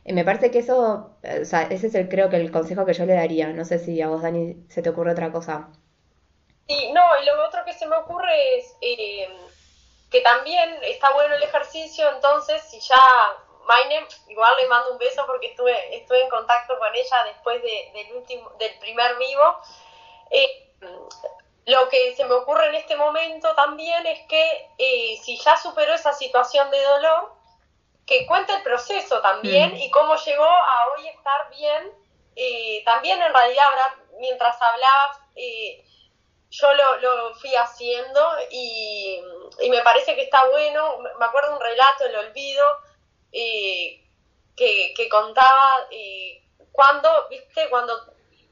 [0.06, 3.06] me parece que eso, o sea, ese es el, creo que el consejo que yo
[3.06, 3.48] le daría.
[3.54, 5.70] No sé si a vos, Dani, se te ocurre otra cosa.
[6.68, 9.28] Sí, no, y lo otro que se me ocurre es eh,
[10.12, 12.96] que también está bueno el ejercicio, entonces si ya
[13.66, 18.14] Maine, igual le mando un beso porque estuve, estuve en contacto con ella después del,
[18.16, 19.58] último, del primer vivo.
[20.32, 20.74] Eh,
[21.70, 25.94] lo que se me ocurre en este momento también es que eh, si ya superó
[25.94, 27.34] esa situación de dolor,
[28.06, 29.78] que cuente el proceso también mm.
[29.78, 32.84] y cómo llegó a hoy estar bien.
[32.86, 35.20] también en realidad, ahora, mientras hablabas,
[36.50, 39.22] yo lo, lo fui haciendo y,
[39.70, 41.00] me parece que está bueno.
[41.20, 42.66] Me acuerdo un relato, el olvido,
[43.32, 44.04] eh,
[44.56, 47.94] que, que, contaba eh, cuando, viste, cuando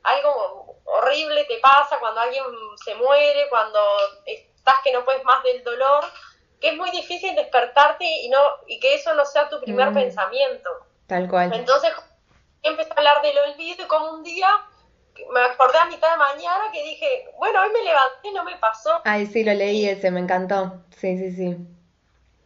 [0.03, 2.43] algo horrible te pasa, cuando alguien
[2.83, 3.79] se muere, cuando
[4.25, 6.05] estás que no puedes más del dolor,
[6.60, 9.93] que es muy difícil despertarte y no y que eso no sea tu primer mm.
[9.93, 10.69] pensamiento.
[11.07, 11.53] Tal cual.
[11.53, 11.91] Entonces
[12.63, 14.49] empecé a hablar del olvido y como un día
[15.31, 18.55] me acordé a mitad de mañana que dije, bueno, hoy me levanté y no me
[18.57, 19.01] pasó.
[19.03, 20.83] Ay, sí, lo leí ese, me encantó.
[20.95, 21.57] Sí, sí, sí.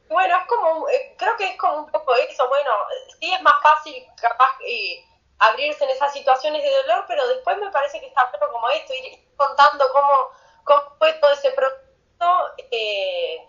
[0.09, 2.71] Bueno, es como, eh, creo que es como un poco eso, bueno,
[3.19, 5.03] sí es más fácil capaz eh,
[5.41, 8.93] abrirse en esas situaciones de dolor, pero después me parece que está bueno como esto,
[8.93, 10.30] ir contando cómo,
[10.63, 13.47] cómo fue todo ese proceso, eh,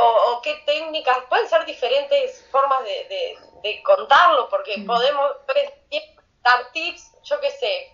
[0.00, 4.86] o, qué técnicas, pueden ser diferentes formas de, de, contarlo, porque mm.
[4.86, 5.32] podemos
[6.42, 7.92] dar tips, yo qué sé,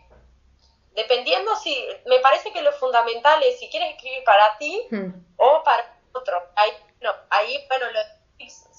[0.93, 5.11] dependiendo si, me parece que lo fundamental es si quieres escribir para ti hmm.
[5.39, 6.41] o para otro.
[6.55, 6.71] Ahí,
[7.01, 8.01] no, ahí bueno, lo,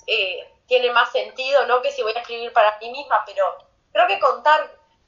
[0.07, 3.64] eh, tiene más sentido, no que si voy a escribir para ti misma, pero
[3.95, 4.59] creo que contar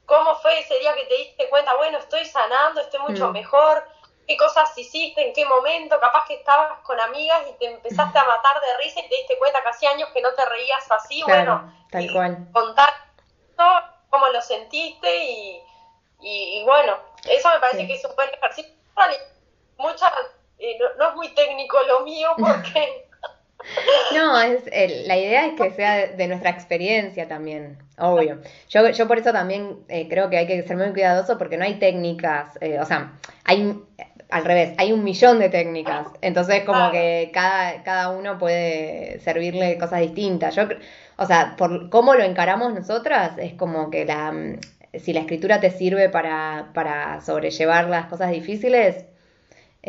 [0.06, 3.34] cómo fue ese día que te diste cuenta, bueno, estoy sanando, estoy mucho hmm.
[3.34, 3.84] mejor,
[4.26, 8.26] qué cosas hiciste, en qué momento, capaz que estabas con amigas y te empezaste a
[8.26, 11.22] matar de risa y te diste cuenta que hacía años que no te reías así,
[11.24, 12.48] bueno, tal cual.
[12.54, 12.94] contar
[14.10, 15.62] cómo lo sentiste y
[16.20, 16.98] y, bueno,
[17.30, 18.74] eso me parece que es un buen ejercicio.
[19.78, 20.12] Mucha,
[20.58, 23.04] eh, no, es muy técnico lo mío porque...
[24.14, 24.64] No, es
[25.08, 28.40] la idea es que sea de, nuestra experiencia también, obvio.
[28.70, 31.64] Yo, yo por eso también eh, creo que hay que ser muy cuidadoso porque no
[31.64, 33.14] hay técnicas, eh, o sea,
[33.44, 33.80] hay
[34.30, 39.78] al revés, hay un millón de técnicas, entonces como que cada, cada uno puede servirle
[39.78, 40.56] cosas distintas.
[40.56, 40.64] Yo,
[41.18, 44.34] o sea, por cómo lo encaramos nosotras, es como que la,
[44.94, 49.06] si la escritura te sirve para, para sobrellevar las cosas difíciles,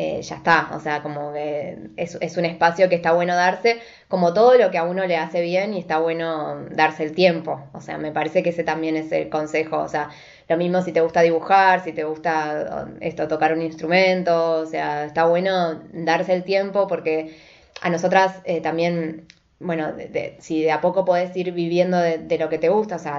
[0.01, 0.69] eh, ya está.
[0.73, 4.71] O sea, como que es, es, un espacio que está bueno darse, como todo lo
[4.71, 7.67] que a uno le hace bien y está bueno darse el tiempo.
[7.73, 9.79] O sea, me parece que ese también es el consejo.
[9.79, 10.09] O sea,
[10.47, 15.03] lo mismo si te gusta dibujar, si te gusta esto, tocar un instrumento, o sea,
[15.03, 17.35] está bueno darse el tiempo porque
[17.81, 19.25] a nosotras eh, también
[19.59, 19.93] bueno,
[20.39, 23.17] si de a poco podés ir viviendo de, lo que te gusta, o sea,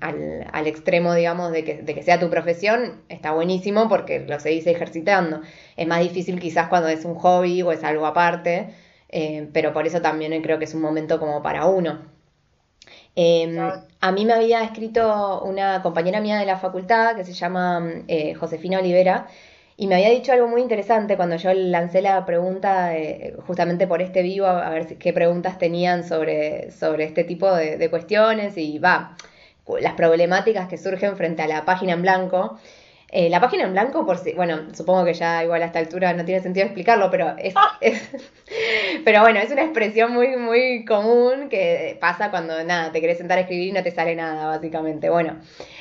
[0.00, 4.66] al, extremo, digamos, de que, de que, sea tu profesión, está buenísimo porque lo seguís
[4.66, 5.42] ejercitando.
[5.76, 8.70] Es más difícil quizás cuando es un hobby o es algo aparte,
[9.10, 12.00] eh, pero por eso también creo que es un momento como para uno.
[13.14, 13.58] Em,
[14.00, 18.34] a mí me había escrito una compañera mía de la facultad que se llama eh,
[18.34, 19.26] Josefina Olivera,
[19.76, 22.92] y me había dicho algo muy interesante cuando yo lancé la pregunta
[23.46, 28.56] justamente por este vivo, a, ver qué preguntas tenían sobre, sobre este tipo de, cuestiones
[28.56, 29.16] y va,
[29.80, 32.58] las problemáticas que surgen frente a la página en blanco.
[33.08, 36.12] Eh, la página en blanco, por si, bueno, supongo que ya igual a esta altura
[36.12, 37.36] no tiene sentido explicarlo, pero
[37.80, 38.10] es,
[39.04, 43.38] pero bueno, es una expresión muy, muy común que pasa cuando nada, te querés sentar
[43.38, 45.08] a escribir y no te sale nada, básicamente.
[45.08, 45.36] Bueno,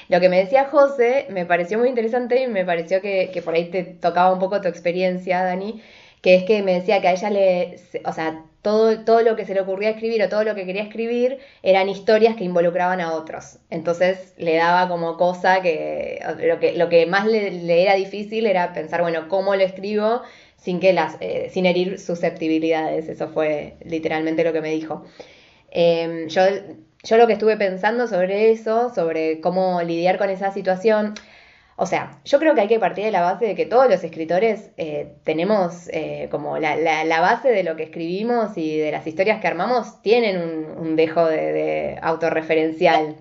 [0.08, 3.56] lo que me decía José me pareció muy interesante y me pareció que, que por
[3.56, 5.82] ahí te tocaba un poco tu experiencia, Dani,
[6.22, 9.46] que es que me decía que a ella le, o sea, todo, todo lo que
[9.46, 13.14] se le ocurría escribir o todo lo que quería escribir eran historias que involucraban a
[13.14, 13.60] otros.
[13.70, 18.74] Entonces le daba como cosa que lo que, lo que más le, era difícil era
[18.74, 20.24] pensar, bueno, ¿cómo lo escribo?
[20.58, 23.08] sin que las, eh, sin herir susceptibilidades.
[23.08, 25.06] Eso fue literalmente lo que me dijo.
[25.70, 26.42] Em, yo,
[27.04, 31.14] yo lo que estuve pensando sobre eso, sobre cómo lidiar con esa situación,
[31.78, 34.02] o sea, yo creo que hay que partir de la base de que todos los
[34.04, 39.06] escritores eh, tenemos eh, como la, la, base de lo que escribimos y de las
[39.06, 40.38] historias que armamos tienen
[40.78, 43.18] un, dejo de autorreferencial.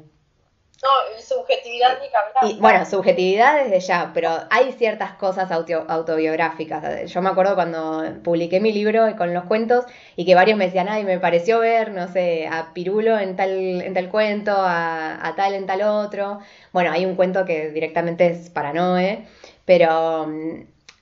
[0.85, 1.99] No, subjetividad
[2.43, 7.11] ni Y, bueno, subjetividad desde ya, pero hay ciertas cosas autobiográficas.
[7.11, 10.91] Yo me acuerdo cuando publiqué mi libro con los cuentos y que varios me decían,
[10.91, 15.35] ay, me pareció ver, no sé, a Pirulo en tal, en tal cuento, a, a
[15.35, 16.41] tal en tal otro.
[16.73, 19.27] Bueno, hay un cuento que directamente es paranoe,
[19.65, 20.29] pero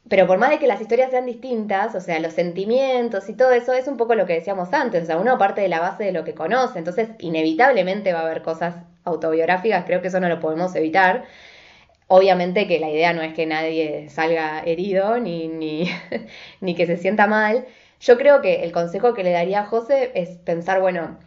[0.08, 3.52] pero por más de que las historias sean distintas, o sea, los sentimientos y todo
[3.52, 6.04] eso es un poco lo que decíamos antes, o sea, uno parte de la base
[6.04, 10.28] de lo que conoce, entonces inevitablemente va a haber cosas autobiográficas, creo que eso no
[10.28, 11.24] lo podemos evitar.
[12.08, 15.88] Obviamente que la idea no es que nadie salga herido ni, ni,
[16.60, 17.66] ni que se sienta mal.
[18.00, 21.18] Yo creo que el consejo que le daría a José es pensar, bueno,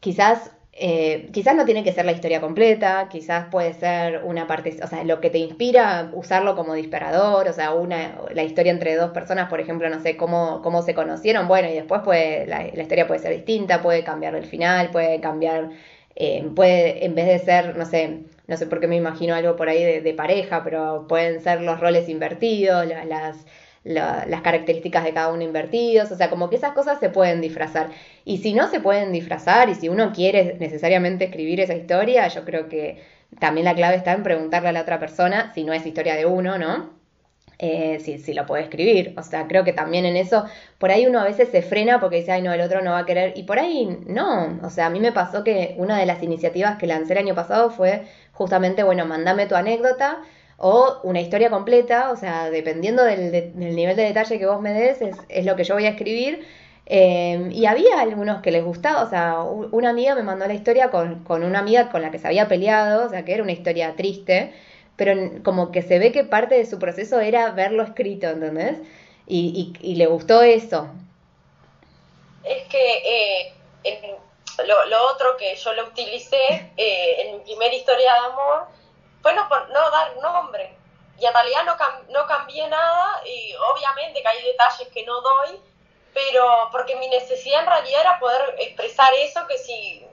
[0.00, 4.78] quizás eh, quizás no tiene que ser la historia completa, quizás puede ser una parte,
[4.82, 8.94] o sea, lo que te inspira, usarlo como disparador, o sea, una, la historia entre
[8.96, 12.66] dos personas, por ejemplo, no sé cómo, cómo se conocieron, bueno, y después puede, la,
[12.72, 15.70] la historia puede ser distinta, puede cambiar el final, puede cambiar
[16.16, 19.56] eh, puede, en vez de ser, no sé, no sé por qué me imagino algo
[19.56, 23.46] por ahí de, pareja, pero pueden ser los roles invertidos, las,
[23.84, 27.90] las características de cada uno invertidos, o sea, como que esas cosas se pueden disfrazar.
[28.24, 32.44] Y si no se pueden disfrazar y si uno quiere necesariamente escribir esa historia, yo
[32.44, 33.02] creo que
[33.38, 36.26] también la clave está en preguntarle a la otra persona si no es historia de
[36.26, 36.99] uno, ¿no?
[37.62, 39.12] Eh, si, si, lo puede escribir.
[39.18, 40.46] O sea, creo que también en eso,
[40.78, 43.00] por ahí uno a veces se frena porque dice, ay, no, el otro no va
[43.00, 43.34] a querer.
[43.36, 44.58] Y por ahí no.
[44.62, 47.34] O sea, a mí me pasó que una de las iniciativas que lancé el año
[47.34, 50.22] pasado fue justamente, bueno, mandame tu anécdota
[50.56, 52.10] o una historia completa.
[52.12, 55.74] O sea, dependiendo del, nivel de detalle que vos me des, es, lo que yo
[55.74, 56.46] voy a escribir.
[56.86, 60.90] Eh, y había algunos que les gustaba, o sea, una amiga me mandó la historia
[60.90, 63.52] con, con una amiga con la que se había peleado, o sea, que era una
[63.52, 64.52] historia triste
[65.00, 68.76] pero como que se ve que parte de su proceso era verlo escrito, ¿entendés?
[69.26, 70.88] Y, y, le gustó eso.
[72.44, 74.18] Es que eh,
[74.66, 78.66] lo, otro que yo lo utilicé eh, en mi primera historia de amor
[79.22, 80.76] fue no, no dar nombre.
[81.18, 81.76] Y en realidad no,
[82.10, 85.60] no cambié nada y obviamente que hay detalles que no doy,
[86.12, 90.06] pero porque mi necesidad en realidad era poder expresar eso que si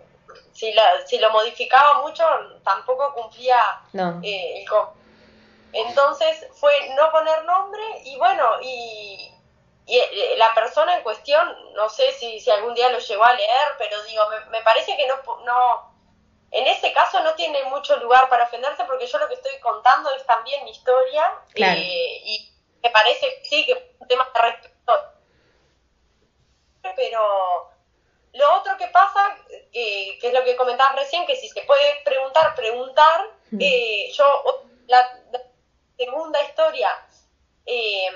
[0.57, 2.25] si, la, si lo modificaba mucho,
[2.63, 3.59] tampoco cumplía
[4.23, 4.67] eh, el
[5.71, 9.31] Entonces fue no poner nombre y bueno, y,
[9.85, 13.67] eh, la persona en cuestión, no sé si, si algún día lo llegó a leer,
[13.77, 15.15] pero digo, me, parece que no,
[15.45, 15.93] no,
[16.49, 20.09] en ese caso no tiene mucho lugar para ofenderse porque yo lo que estoy contando
[20.15, 25.03] es también mi historia eh, y me parece sí que es un tema de respeto,
[26.95, 27.76] pero
[28.33, 29.37] lo otro que pasa,
[29.73, 33.29] eh, que es lo que comentabas recién, que si se puede preguntar, preguntar.
[33.59, 35.19] Eh, yo, la,
[35.97, 36.89] segunda historia,
[37.65, 38.07] eh,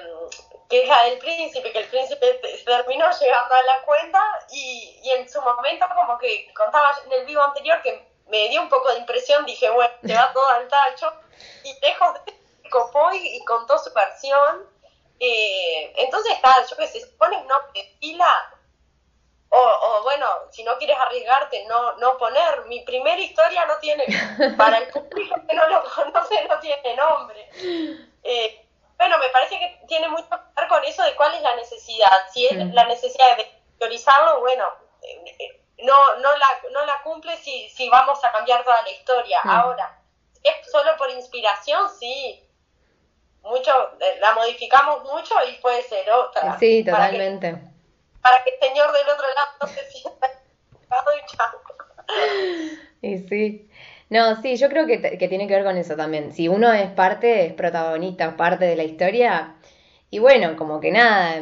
[0.69, 5.09] que es la del príncipe, que el príncipe terminó llegando a la cuenta y, y
[5.11, 8.91] en su momento como que contaba en el vivo anterior que me dio un poco
[8.91, 11.11] de impresión, dije, bueno, se va todo al tacho,
[11.63, 14.69] y dejo de copó y, y contó su versión.
[15.19, 17.55] entonces está, yo que se pone no
[17.99, 18.60] fila
[20.51, 22.65] si no quieres arriesgarte, no, no poner.
[22.65, 24.05] Mi primera historia no tiene,
[24.57, 27.49] para el público que no lo conoce, no tiene nombre.
[28.23, 28.65] Eh,
[28.97, 32.29] bueno, me parece que tiene mucho que ver con eso de cuál es la necesidad.
[32.31, 34.65] Si es la necesidad de teorizarlo, bueno,
[35.01, 39.39] eh, no, no, la, no la cumple si, si vamos a cambiar toda la historia.
[39.43, 39.99] Ahora,
[40.43, 41.89] ¿es solo por inspiración?
[41.99, 42.47] Sí.
[43.41, 46.59] Mucho, eh, la modificamos mucho y puede ser otra.
[46.59, 47.57] Sí, totalmente.
[48.21, 50.40] Para que, el señor del otro lado no se sienta
[53.01, 53.69] y sí.
[54.09, 56.33] No, sí, yo creo que, que, tiene que ver con eso también.
[56.33, 59.55] Si uno es parte, es protagonista, parte de la historia,
[60.09, 61.37] y bueno, como que nada,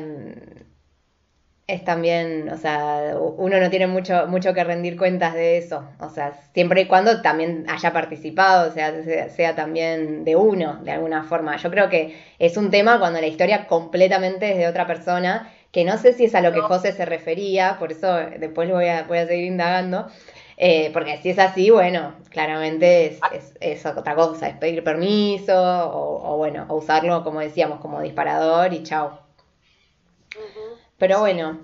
[1.70, 6.10] es también, o sea, uno no tiene mucho, mucho que rendir cuentas de eso, o
[6.10, 8.91] sea, siempre y cuando también haya participado, o sea,
[9.30, 11.58] sea, también de uno, de alguna forma.
[11.58, 15.86] Yo creo que es un tema cuando la historia completamente es de otra persona, que
[15.86, 19.04] no sé si es a lo que José se refería, por eso después voy a,
[19.04, 20.08] voy a seguir indagando,
[20.58, 26.38] eh, porque si es así, bueno, claramente es, es, otra cosa, es pedir permiso o,
[26.38, 29.20] bueno, o usarlo, como decíamos, como disparador y chao.
[30.98, 31.60] Pero bueno,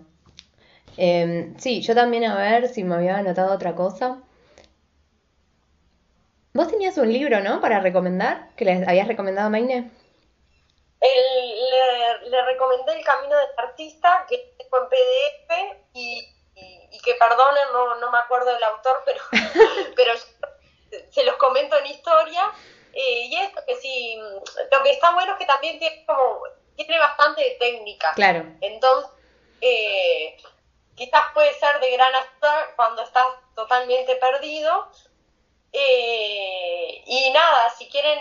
[0.97, 4.22] em, sí, yo también a ver si me había anotado otra cosa.
[6.53, 7.60] Vos tenías un libro, ¿no?
[7.60, 9.91] Para recomendar, que les habías recomendado a Maine.
[12.26, 16.32] Le, recomendé El Camino del Artista, que tengo en PDF y,
[17.03, 19.21] que perdonen, no, no me acuerdo del autor, pero,
[19.95, 20.13] pero
[21.11, 22.51] se los comento en historia.
[22.93, 24.17] Eh, y esto que sí,
[24.71, 26.41] lo que está bueno es que también tiene como
[26.76, 28.13] tiene bastante técnica.
[28.15, 28.45] Claro.
[28.61, 29.11] Entonces,
[29.61, 30.38] eh,
[30.95, 34.89] quizás puede ser de gran ayuda cuando estás totalmente perdido.
[35.78, 38.17] Eh, y nada, si quieren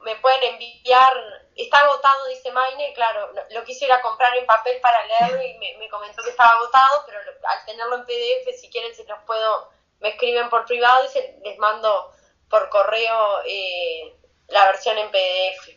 [0.00, 1.14] me pueden enviar,
[1.54, 6.24] está agotado, dice Maine, claro, lo quisiera comprar en papel para leerlo y me, comentó
[6.24, 10.50] que estaba agotado, pero al tenerlo en PDF, si quieren se los puedo, me escriben
[10.50, 12.12] por privado y se, les mando
[12.50, 14.16] por correo eh,
[14.48, 15.76] la versión en PDF.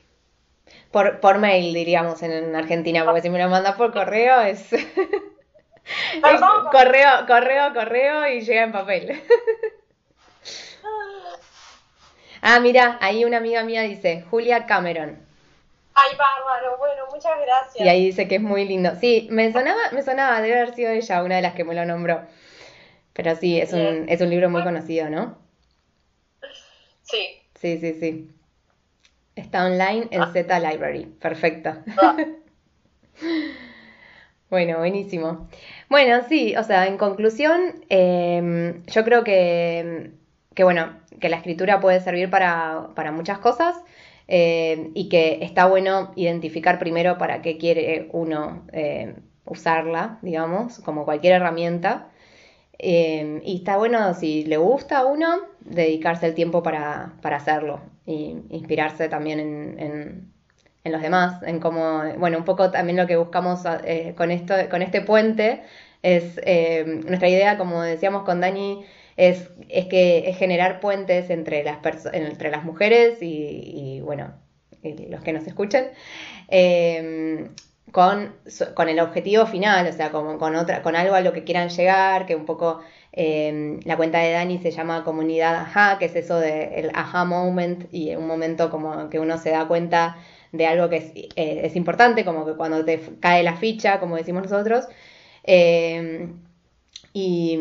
[0.92, 4.68] Por, por mail, diríamos, en Argentina, porque si me lo mandas por correo es...
[6.72, 9.24] correo, correo, correo y llega en papel.
[12.42, 15.20] Ah, mira, ahí una amiga mía dice, Julia Cameron.
[15.94, 17.86] Ay, bárbaro, bueno, muchas gracias.
[17.86, 18.92] Y ahí dice que es muy lindo.
[19.00, 21.86] Sí, me sonaba, me sonaba, debe haber sido ella una de las que me lo
[21.86, 22.22] nombró.
[23.14, 25.38] Pero sí, es un, es un libro muy conocido, ¿no?
[27.04, 27.42] Sí.
[27.56, 28.30] Sí, sí, sí.
[29.36, 30.32] Está online en ah.
[30.32, 31.06] Z Library.
[31.06, 31.76] Perfecto.
[32.02, 32.16] Ah.
[34.50, 35.50] bueno, buenísimo.
[35.90, 40.12] Bueno, sí, o sea, en conclusión, em, yo creo que,
[40.60, 40.90] que, bueno,
[41.22, 43.78] que la escritura puede servir para, para muchas cosas
[44.28, 51.06] em, y que está bueno identificar primero para qué quiere uno em, usarla, digamos, como
[51.06, 52.10] cualquier herramienta.
[52.78, 55.30] y está bueno, si le gusta a uno,
[55.62, 60.30] dedicarse el tiempo para, para hacerlo y inspirarse también en,
[60.84, 64.56] en, los demás, en cómo, bueno, un poco también lo que buscamos eh, con, esto,
[64.70, 65.62] con este puente
[66.04, 68.84] es, eh, nuestra idea, como decíamos con Dani,
[69.28, 71.80] es, es que es generar puentes entre las,
[72.14, 74.34] entre las mujeres y, bueno,
[74.84, 75.88] los que nos escuchen,
[76.48, 77.50] eh,
[77.92, 78.36] con,
[78.76, 80.56] con, el objetivo final, o sea, con, con
[80.96, 84.72] algo a lo que quieran llegar, que un poco Em, la cuenta de Dani se
[84.72, 89.38] llama Comunidad Ajá, que es eso del aha moment y un momento como que uno
[89.38, 90.18] se da cuenta
[90.52, 94.16] de algo que es, eh, es importante, como que cuando te cae la ficha, como
[94.16, 94.88] decimos nosotros.
[95.44, 96.40] Em,
[97.14, 97.58] y,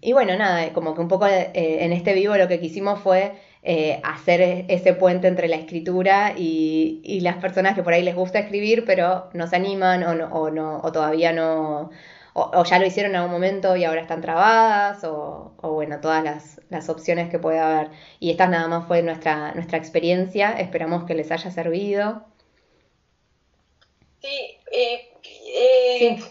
[0.00, 3.32] y, bueno, nada, como que un poco eh, en este vivo lo que quisimos fue
[3.62, 8.02] eh, hacer e-, ese puente entre la escritura y, y, las personas que por ahí
[8.02, 11.90] les gusta escribir, pero no se animan o, no, o, no, o todavía no,
[12.34, 16.24] o, ya lo hicieron en algún momento y ahora están trabadas, o, bueno, todas
[16.70, 17.90] las, opciones que puede haber.
[18.20, 22.24] Y esta nada más fue nuestra, nuestra experiencia, esperamos que les haya servido.
[24.20, 26.27] Sí, eh, eh, sabes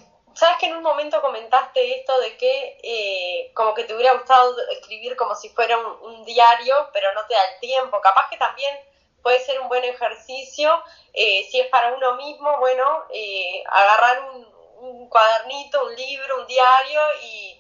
[0.68, 5.36] en un momento comentaste esto de que eh, como que te hubiera gustado escribir como
[5.36, 8.02] si fuera un, diario, pero no te da el tiempo.
[8.02, 8.78] Capaz que también
[9.22, 13.06] puede ser un buen ejercicio, si es para uno mismo, bueno,
[13.70, 14.22] agarrar
[14.80, 17.60] un, cuadernito, un libro, un diario y,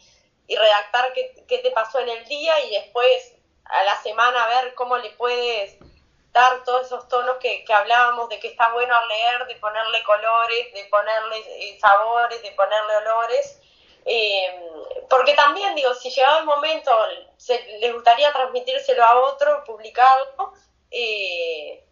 [0.50, 3.34] redactar qué, te pasó en el día y después
[3.66, 5.78] a la semana ver cómo le puedes
[6.38, 10.86] dar todos esos tonos que, hablábamos de que está bueno leer, de ponerle colores, de
[10.86, 13.60] ponerle eh, sabores, de ponerle olores.
[14.06, 14.70] Eh,
[15.10, 16.92] porque también digo, si llegado el momento
[17.36, 20.54] se, les gustaría transmitírselo a otro, publicarlo,
[20.92, 21.84] eh,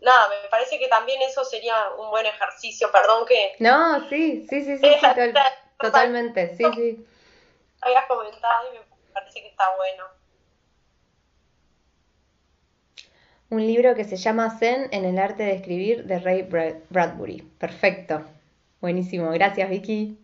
[0.00, 3.54] nada, me parece que también eso sería un buen ejercicio, perdón que...
[3.60, 4.96] No, sí, sí, sí, sí,
[5.80, 7.06] totalmente, sí, sí.
[7.80, 10.23] Habías comentado y me parece que está bueno.
[13.54, 16.48] Un libro que se llama Zen en el arte de escribir de Ray
[16.90, 17.42] Bradbury.
[17.56, 18.20] Perfecto.
[18.80, 19.30] Buenísimo.
[19.30, 20.18] Gracias, Vicky.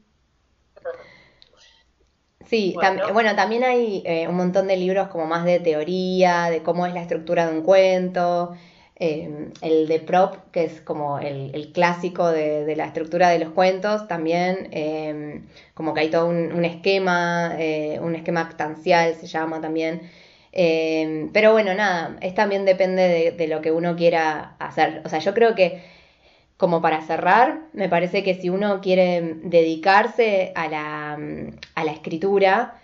[2.45, 2.74] Sí,
[3.12, 6.93] bueno, también hay eh, un montón de libros como más de teoría, de cómo es
[6.93, 8.57] la estructura de un cuento.
[8.97, 14.09] Em, el de Prop, que es como el, clásico de, la estructura de los cuentos,
[14.09, 20.11] también em, como que hay todo un, esquema, eh, un esquema actancial se llama también.
[20.53, 25.03] Em, pero bueno, nada, es también depende de, de, lo que uno quiera hacer.
[25.05, 25.82] O sea, yo creo que
[26.57, 31.18] como para cerrar, me parece que si uno quiere dedicarse a la,
[31.74, 32.74] a la escritura,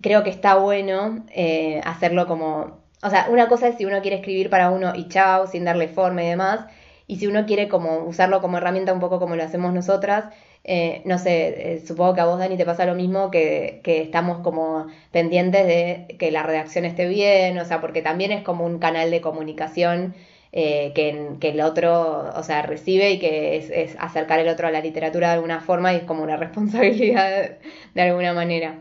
[0.00, 4.16] creo que está bueno eh, hacerlo como o sea, una cosa es si uno quiere
[4.18, 6.66] escribir para uno y chao, sin darle forma y demás,
[7.06, 10.26] y si uno quiere como usarlo como herramienta un poco como lo hacemos nosotras,
[10.64, 14.02] eh, no sé, eh, supongo que a vos, Dani, te pasa lo mismo, que, que,
[14.02, 18.66] estamos como pendientes de que la redacción esté bien, o sea, porque también es como
[18.66, 20.14] un canal de comunicación
[20.52, 24.66] eh, que, que, el otro, o sea, recibe y que es, es, acercar el otro
[24.66, 27.58] a la literatura de alguna forma y es como una responsabilidad
[27.94, 28.80] de alguna manera.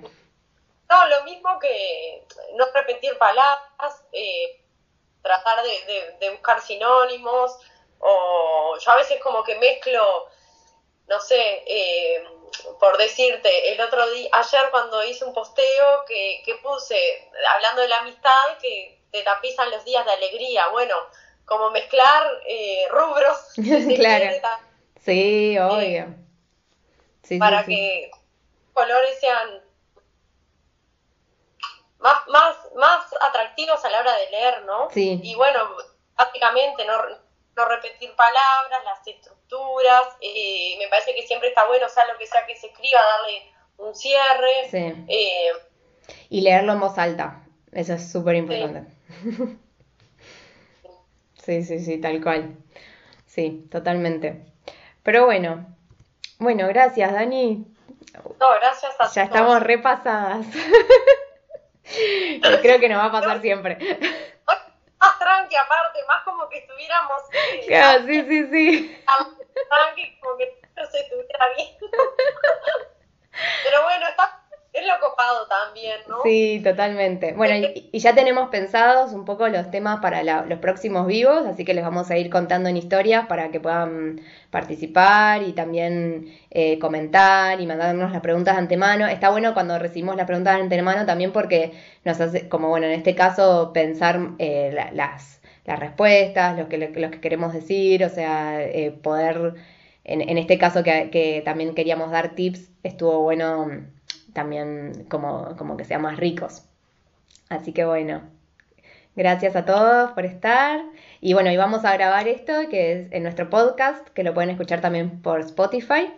[0.89, 2.25] No, lo mismo que
[2.55, 4.59] no repetir palabras, eh,
[5.21, 7.59] tratar de, buscar sinónimos,
[7.99, 10.27] o yo a veces como que mezclo,
[11.09, 12.23] no sé, eh,
[12.79, 17.97] por decirte, el otro día, ayer cuando hice un posteo que, puse, hablando de la
[17.97, 20.95] amistad, que te tapizan los días de alegría, bueno,
[21.45, 23.53] como mezclar eh, rubros.
[23.95, 24.59] claro.
[25.03, 26.15] sí, obvio.
[27.39, 28.11] para que
[28.73, 29.63] colores sean
[31.97, 34.89] más, más, más atractivos a la hora de leer, ¿no?
[34.91, 35.19] Sí.
[35.23, 35.75] Y bueno,
[36.15, 36.97] básicamente no,
[37.59, 42.25] no repetir palabras, las estructuras, eh, me parece que siempre está bueno, sea lo que
[42.25, 44.69] sea que se escriba, darle un cierre.
[44.71, 45.05] Sí.
[45.07, 45.51] Eh,
[46.29, 47.43] y leerlo en voz alta,
[47.73, 48.91] eso es súper importante.
[51.43, 51.63] Sí.
[51.63, 52.55] sí, sí, tal cual.
[53.25, 54.45] Sí, totalmente.
[55.03, 55.65] Pero bueno,
[56.37, 57.65] bueno, gracias, Dani.
[58.39, 60.45] No, gracias a Ya estamos repasadas.
[62.61, 63.77] Creo que nos va a pasar siempre.
[65.55, 67.21] Aparte, más como que estuviéramos...
[67.33, 69.03] Eh, claro, sí, sí, sí.
[69.69, 71.77] Tranqui, como que no se estuviera bien.
[73.63, 74.39] Pero bueno, está
[74.71, 76.21] es lo copado también, ¿no?
[76.23, 77.33] Sí, totalmente.
[77.33, 81.73] Bueno, y, ya tenemos pensados un poco los temas para los próximos vivos, así que
[81.73, 84.21] les vamos a ir contando en historias para que puedan
[84.51, 89.07] participar y también eh, comentar y mandarnos las preguntas de antemano.
[89.07, 91.73] Está bueno cuando recibimos las preguntas de antemano también porque
[92.05, 95.38] nos hace, como bueno, en este caso, pensar eh, las,
[95.69, 99.53] las respuestas, lo que, lo que queremos decir, o sea, eh, poder,
[100.03, 103.69] en, en este caso que, que también queríamos dar tips, estuvo bueno
[104.33, 106.63] también como, como que sean más ricos.
[107.49, 108.23] Así que bueno,
[109.15, 110.81] gracias a todos por estar.
[111.21, 114.49] Y bueno, y vamos a grabar esto, que es en nuestro podcast, que lo pueden
[114.49, 116.11] escuchar también por Spotify.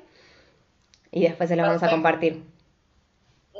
[1.11, 2.41] Y después se lo vamos a compartir.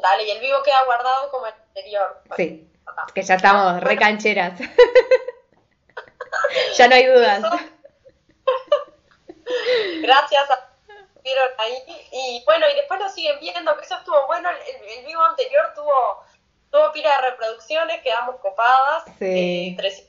[0.02, 2.22] Dale, y el vivo queda guardado como el anterior.
[2.38, 2.66] Sí,
[3.14, 4.58] que ya estamos re cancheras.
[6.78, 7.44] ya no hay dudas.
[10.02, 10.72] Gracias a
[11.24, 11.74] vieron ahí.
[12.12, 14.50] Y bueno, y después lo siguen viendo, que eso estuvo bueno.
[14.50, 16.24] El, vivo anterior tuvo,
[16.72, 19.06] tuvo pila de reproducciones, quedamos copadas.
[19.20, 19.78] Sí.
[19.80, 20.08] Eh,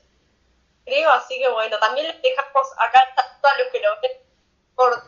[0.85, 4.11] creo, así que bueno, también les dejamos acá a los que lo ven
[4.75, 5.03] por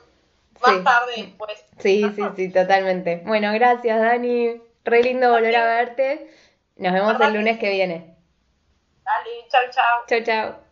[0.62, 1.66] más tarde después.
[1.80, 3.22] Sí, sí, sí, totalmente.
[3.26, 4.62] Bueno, gracias, Dani.
[4.84, 6.32] Re lindo volver a verte.
[6.78, 8.16] Nos vemos el lunes que viene.
[9.04, 10.06] Dale, chau, chau.
[10.08, 10.65] Chau, chau.